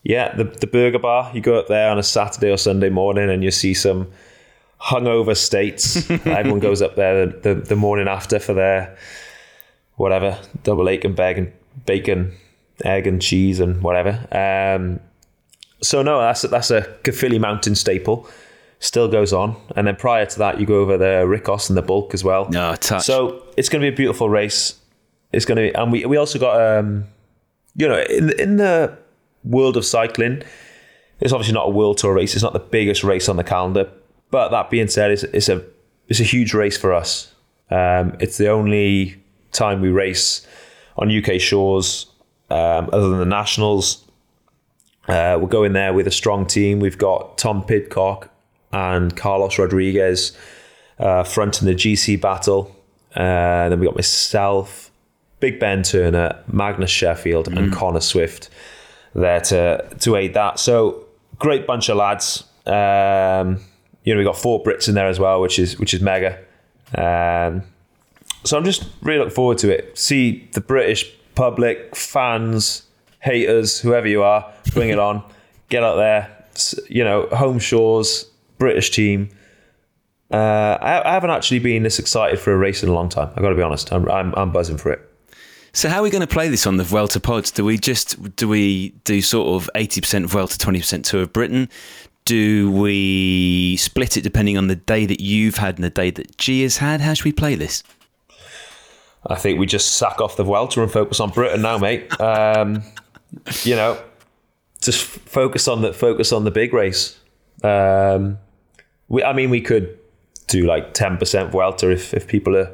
yeah 0.03 0.35
the 0.35 0.43
the 0.43 0.67
burger 0.67 0.99
bar. 0.99 1.31
You 1.33 1.41
go 1.41 1.57
up 1.57 1.67
there 1.67 1.89
on 1.89 1.97
a 1.97 2.03
Saturday 2.03 2.51
or 2.51 2.57
Sunday 2.57 2.89
morning, 2.89 3.31
and 3.31 3.43
you 3.43 3.49
see 3.49 3.73
some 3.73 4.11
hungover 4.79 5.35
states. 5.35 6.07
Everyone 6.27 6.59
goes 6.59 6.83
up 6.83 6.97
there 6.97 7.25
the, 7.25 7.37
the, 7.39 7.55
the 7.55 7.75
morning 7.75 8.07
after 8.07 8.37
for 8.37 8.53
their 8.53 8.95
whatever 9.95 10.37
double 10.61 10.85
bacon, 10.85 11.15
bacon, 11.15 11.51
bacon, 11.87 12.33
egg 12.85 13.07
and 13.07 13.21
cheese 13.21 13.59
and 13.59 13.81
whatever. 13.81 14.27
Um, 14.31 14.99
so 15.81 16.01
no, 16.01 16.19
that's 16.19 16.43
a, 16.43 16.47
that's 16.47 16.71
a 16.71 16.81
Caerphilly 17.03 17.39
Mountain 17.39 17.75
staple. 17.75 18.27
Still 18.79 19.07
goes 19.07 19.31
on, 19.31 19.55
and 19.75 19.85
then 19.85 19.95
prior 19.95 20.25
to 20.25 20.39
that, 20.39 20.59
you 20.59 20.65
go 20.65 20.79
over 20.79 20.97
the 20.97 21.23
Rhigos 21.27 21.69
and 21.69 21.77
the 21.77 21.83
Bwlch 21.83 22.15
as 22.15 22.23
well. 22.23 22.49
No, 22.49 22.75
touch. 22.75 23.03
So 23.03 23.43
it's 23.55 23.69
going 23.69 23.81
to 23.81 23.89
be 23.89 23.93
a 23.93 23.95
beautiful 23.95 24.27
race. 24.27 24.75
It's 25.31 25.45
going 25.45 25.57
to 25.57 25.71
be, 25.71 25.75
and 25.75 25.91
we 25.91 26.05
we 26.05 26.17
also 26.17 26.39
got 26.39 26.59
um, 26.59 27.05
you 27.75 27.87
know, 27.87 28.01
in 28.09 28.39
in 28.39 28.57
the 28.57 28.97
world 29.43 29.77
of 29.77 29.85
cycling, 29.85 30.43
it's 31.19 31.31
obviously 31.31 31.53
not 31.53 31.67
a 31.67 31.69
world 31.69 31.97
tour 31.97 32.13
race. 32.13 32.33
It's 32.33 32.43
not 32.43 32.53
the 32.53 32.59
biggest 32.59 33.03
race 33.03 33.29
on 33.29 33.37
the 33.37 33.43
calendar, 33.43 33.89
but 34.29 34.49
that 34.49 34.69
being 34.69 34.87
said, 34.87 35.11
it's, 35.11 35.23
it's 35.23 35.49
a 35.49 35.63
it's 36.07 36.19
a 36.19 36.23
huge 36.23 36.53
race 36.53 36.77
for 36.77 36.93
us. 36.93 37.33
Um, 37.69 38.17
it's 38.19 38.37
the 38.37 38.49
only 38.49 39.21
time 39.51 39.81
we 39.81 39.89
race 39.89 40.45
on 40.97 41.15
UK 41.15 41.39
shores, 41.39 42.10
um, 42.51 42.89
other 42.91 43.09
than 43.09 43.19
the 43.19 43.25
nationals. 43.25 44.05
Uh, 45.07 45.37
we're 45.41 45.47
going 45.47 45.73
there 45.73 45.93
with 45.93 46.07
a 46.07 46.11
strong 46.11 46.45
team. 46.45 46.79
We've 46.79 46.97
got 46.97 47.37
Tom 47.37 47.63
Pidcock 47.63 48.29
and 48.71 49.15
Carlos 49.15 49.57
Rodriguez 49.57 50.37
uh, 50.99 51.23
fronting 51.23 51.67
the 51.67 51.73
GC 51.73 52.19
battle. 52.19 52.75
Uh, 53.15 53.69
then 53.69 53.79
we 53.79 53.85
got 53.85 53.95
myself, 53.95 54.91
Big 55.39 55.59
Ben 55.59 55.83
Turner, 55.83 56.43
Magnus 56.47 56.91
Sheffield, 56.91 57.47
and 57.47 57.73
Connor 57.73 57.99
Swift 57.99 58.49
there 59.13 59.41
to 59.41 59.85
to 59.99 60.15
aid 60.15 60.33
that. 60.35 60.59
So 60.59 61.05
great 61.39 61.65
bunch 61.67 61.89
of 61.89 61.97
lads. 61.97 62.43
Um, 62.65 63.59
you 64.03 64.13
know, 64.13 64.19
we 64.19 64.23
got 64.23 64.37
four 64.37 64.63
Brits 64.63 64.87
in 64.87 64.95
there 64.95 65.07
as 65.07 65.19
well, 65.19 65.41
which 65.41 65.59
is 65.59 65.77
which 65.79 65.93
is 65.93 66.01
mega. 66.01 66.37
Um, 66.95 67.63
so 68.43 68.57
I'm 68.57 68.63
just 68.63 68.87
really 69.01 69.19
looking 69.19 69.33
forward 69.33 69.57
to 69.59 69.69
it. 69.69 69.97
See 69.97 70.49
the 70.53 70.61
British 70.61 71.11
public, 71.35 71.95
fans, 71.95 72.83
haters, 73.19 73.79
whoever 73.79 74.07
you 74.07 74.23
are, 74.23 74.51
bring 74.73 74.89
it 74.89 74.99
on. 74.99 75.23
Get 75.69 75.83
out 75.83 75.95
there. 75.95 76.45
You 76.89 77.03
know, 77.03 77.27
home 77.27 77.59
shores, 77.59 78.29
British 78.57 78.91
team. 78.91 79.29
Uh, 80.31 80.77
I, 80.81 81.09
I 81.09 81.13
haven't 81.13 81.29
actually 81.29 81.59
been 81.59 81.83
this 81.83 81.99
excited 81.99 82.39
for 82.39 82.53
a 82.53 82.57
race 82.57 82.83
in 82.83 82.89
a 82.89 82.93
long 82.93 83.09
time. 83.09 83.29
I've 83.35 83.41
got 83.41 83.49
to 83.49 83.55
be 83.55 83.61
honest. 83.61 83.91
I'm, 83.91 84.09
I'm 84.09 84.33
I'm 84.35 84.51
buzzing 84.51 84.77
for 84.77 84.91
it. 84.91 85.07
So 85.73 85.87
how 85.87 85.99
are 85.99 86.03
we 86.03 86.09
going 86.09 86.21
to 86.21 86.27
play 86.27 86.49
this 86.49 86.67
on 86.67 86.77
the 86.77 86.83
Vuelta 86.83 87.19
pods? 87.19 87.51
Do 87.51 87.63
we 87.63 87.77
just 87.77 88.35
do 88.35 88.47
we 88.47 88.89
do 89.03 89.21
sort 89.21 89.47
of 89.61 89.69
eighty 89.75 90.01
percent 90.01 90.25
Vuelta, 90.27 90.57
twenty 90.57 90.79
percent 90.79 91.05
Tour 91.05 91.23
of 91.23 91.33
Britain? 91.33 91.69
Do 92.25 92.71
we 92.71 93.77
split 93.77 94.15
it 94.15 94.21
depending 94.21 94.57
on 94.57 94.67
the 94.67 94.75
day 94.75 95.05
that 95.05 95.19
you've 95.19 95.57
had 95.57 95.75
and 95.75 95.83
the 95.83 95.89
day 95.89 96.11
that 96.11 96.37
G 96.37 96.61
has 96.63 96.77
had? 96.77 97.01
How 97.01 97.13
should 97.13 97.25
we 97.25 97.31
play 97.31 97.55
this? 97.55 97.83
I 99.25 99.35
think 99.35 99.59
we 99.59 99.65
just 99.65 99.97
sack 99.97 100.19
off 100.19 100.35
the 100.35 100.43
Vuelta 100.43 100.81
and 100.81 100.91
focus 100.91 101.19
on 101.19 101.29
Britain 101.29 101.61
now, 101.61 101.77
mate. 101.77 102.19
Um, 102.19 102.83
you 103.63 103.75
know, 103.75 104.01
just 104.81 105.03
focus 105.03 105.67
on 105.67 105.81
the 105.81 105.93
focus 105.93 106.31
on 106.31 106.43
the 106.43 106.51
big 106.51 106.73
race. 106.73 107.19
Um, 107.63 108.39
we, 109.07 109.23
I 109.23 109.33
mean, 109.33 109.49
we 109.49 109.61
could 109.61 109.97
do 110.47 110.65
like 110.65 110.93
ten 110.93 111.17
percent 111.17 111.51
Vuelta 111.51 111.91
if 111.91 112.13
if 112.13 112.27
people 112.27 112.57
are 112.57 112.71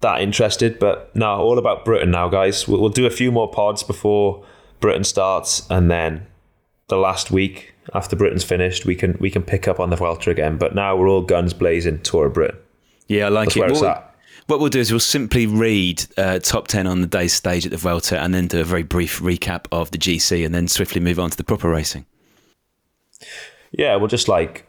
that 0.00 0.20
interested, 0.20 0.78
but 0.78 1.14
no, 1.16 1.38
all 1.38 1.58
about 1.58 1.84
Britain 1.84 2.10
now, 2.10 2.28
guys. 2.28 2.68
We'll, 2.68 2.80
we'll 2.80 2.90
do 2.90 3.06
a 3.06 3.10
few 3.10 3.32
more 3.32 3.50
pods 3.50 3.82
before 3.82 4.44
Britain 4.80 5.04
starts, 5.04 5.66
and 5.70 5.90
then 5.90 6.26
the 6.88 6.96
last 6.96 7.30
week 7.30 7.74
after 7.94 8.16
Britain's 8.16 8.44
finished, 8.44 8.84
we 8.84 8.94
can 8.96 9.16
we 9.20 9.30
can 9.30 9.42
pick 9.42 9.68
up 9.68 9.80
on 9.80 9.90
the 9.90 9.96
Vuelta 9.96 10.30
again. 10.30 10.58
But 10.58 10.74
now 10.74 10.96
we're 10.96 11.08
all 11.08 11.22
guns 11.22 11.54
blazing 11.54 12.00
Tour 12.00 12.26
of 12.26 12.34
Britain. 12.34 12.58
Yeah, 13.08 13.26
I 13.26 13.28
like 13.28 13.48
That's 13.48 13.56
it. 13.56 13.60
where 13.60 13.70
it's 13.70 13.82
at. 13.82 14.13
What 14.46 14.60
we'll 14.60 14.68
do 14.68 14.80
is 14.80 14.92
we'll 14.92 15.00
simply 15.00 15.46
read 15.46 16.04
uh, 16.18 16.38
top 16.38 16.68
10 16.68 16.86
on 16.86 17.00
the 17.00 17.06
day's 17.06 17.32
stage 17.32 17.64
at 17.64 17.72
the 17.72 17.78
Vuelta 17.78 18.20
and 18.20 18.34
then 18.34 18.46
do 18.46 18.60
a 18.60 18.64
very 18.64 18.82
brief 18.82 19.20
recap 19.20 19.66
of 19.72 19.90
the 19.90 19.96
GC 19.96 20.44
and 20.44 20.54
then 20.54 20.68
swiftly 20.68 21.00
move 21.00 21.18
on 21.18 21.30
to 21.30 21.36
the 21.36 21.44
proper 21.44 21.70
racing. 21.70 22.04
Yeah, 23.72 23.96
we'll 23.96 24.08
just 24.08 24.28
like 24.28 24.66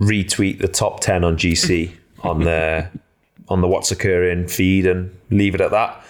retweet 0.00 0.60
the 0.60 0.68
top 0.68 1.00
ten 1.00 1.24
on 1.24 1.36
GC 1.36 1.92
on 2.22 2.42
the 2.42 2.90
on 3.48 3.60
the 3.60 3.68
what's 3.68 3.90
occurring 3.90 4.48
feed 4.48 4.86
and 4.86 5.16
leave 5.30 5.54
it 5.54 5.60
at 5.60 5.70
that, 5.70 6.04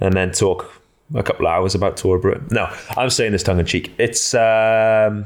and 0.00 0.14
then 0.14 0.30
talk 0.32 0.82
a 1.14 1.22
couple 1.22 1.46
of 1.46 1.52
hours 1.52 1.74
about 1.74 1.96
Tour 1.96 2.18
Britain. 2.18 2.46
No, 2.50 2.68
I'm 2.96 3.10
saying 3.10 3.32
this 3.32 3.42
tongue 3.42 3.58
in 3.58 3.66
cheek. 3.66 3.92
It's 3.98 4.34
um, 4.34 5.24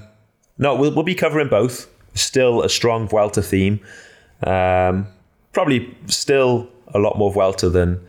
no, 0.58 0.74
we'll 0.76 0.94
we'll 0.94 1.04
be 1.04 1.14
covering 1.14 1.48
both. 1.48 1.90
Still 2.14 2.62
a 2.62 2.68
strong 2.68 3.08
Vuelta 3.08 3.42
theme. 3.42 3.80
Um, 4.44 5.08
probably 5.52 5.96
still 6.06 6.68
a 6.94 6.98
lot 6.98 7.18
more 7.18 7.32
Vuelta 7.32 7.68
than 7.68 8.06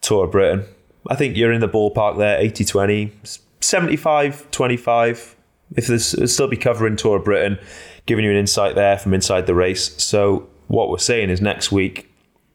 Tour 0.00 0.26
of 0.26 0.32
Britain. 0.32 0.64
I 1.08 1.14
think 1.14 1.36
you're 1.36 1.52
in 1.52 1.60
the 1.60 1.68
ballpark 1.68 2.18
there, 2.18 2.38
80 2.38 2.64
20, 2.64 3.12
75 3.60 4.50
25. 4.50 5.36
If 5.76 5.88
there's 5.88 6.32
still 6.32 6.46
be 6.46 6.56
covering 6.56 6.94
Tour 6.96 7.16
of 7.16 7.24
Britain, 7.24 7.58
giving 8.06 8.24
you 8.24 8.30
an 8.30 8.36
insight 8.36 8.76
there 8.76 8.98
from 8.98 9.14
inside 9.14 9.46
the 9.46 9.54
race. 9.54 10.00
So, 10.02 10.48
what 10.68 10.90
we're 10.90 10.98
saying 10.98 11.30
is 11.30 11.40
next 11.40 11.72
week, 11.72 12.08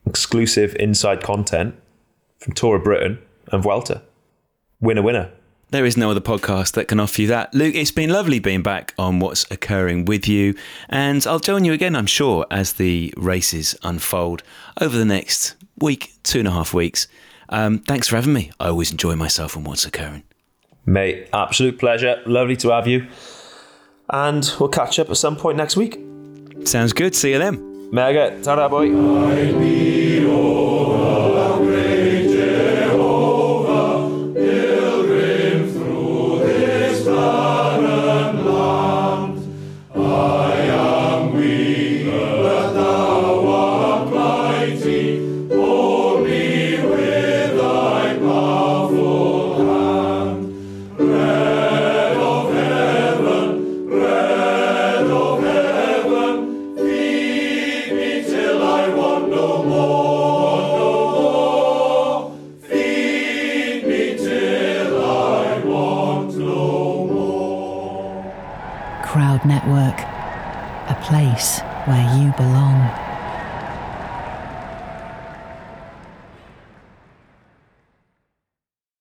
exclusive 0.06 0.76
inside 0.80 1.22
content 1.22 1.76
from 2.40 2.54
Tour 2.54 2.78
of 2.78 2.84
Britain 2.84 3.20
and 3.52 3.62
Vuelta. 3.62 4.02
Winner, 4.80 5.02
winner. 5.02 5.32
There 5.72 5.86
is 5.86 5.96
no 5.96 6.12
other 6.12 6.20
podcast 6.20 6.74
that 6.74 6.90
can 6.90 7.00
offer 7.00 7.22
you 7.22 7.28
that. 7.30 7.54
Luke, 7.54 7.76
it's 7.76 7.92
been 7.92 8.10
lovely 8.10 8.40
being 8.40 8.62
back 8.62 8.94
on 8.98 9.20
what's 9.20 9.50
occurring 9.50 10.04
with 10.04 10.28
you. 10.28 10.54
And 10.90 11.26
I'll 11.26 11.40
join 11.40 11.64
you 11.64 11.72
again, 11.72 11.96
I'm 11.96 12.08
sure, 12.08 12.46
as 12.52 12.74
the 12.74 13.14
races 13.16 13.78
unfold 13.82 14.44
over 14.82 14.98
the 14.98 15.06
next 15.06 15.56
week, 15.80 16.14
two 16.24 16.40
and 16.40 16.48
a 16.48 16.52
half 16.52 16.74
weeks. 16.74 17.08
Um, 17.50 17.80
thanks 17.80 18.08
for 18.08 18.16
having 18.16 18.34
me. 18.34 18.52
I 18.60 18.68
always 18.68 18.92
enjoy 18.92 19.16
myself 19.16 19.56
and 19.56 19.66
what's 19.66 19.86
occurring. 19.86 20.24
Mate, 20.86 21.28
absolute 21.34 21.80
pleasure. 21.80 22.22
Lovely 22.26 22.56
to 22.58 22.70
have 22.70 22.88
you. 22.88 23.08
And 24.10 24.50
we'll 24.60 24.70
catch 24.70 25.00
up 25.00 25.10
at 25.10 25.18
some 25.18 25.36
point 25.36 25.58
next 25.58 25.78
week. 25.78 26.00
Sounds 26.66 26.94
good. 26.94 27.16
See 27.16 27.32
you 27.32 27.40
then. 27.40 27.90
Mega. 27.92 28.42
Ta-da, 28.42 28.68
boy. 28.68 30.11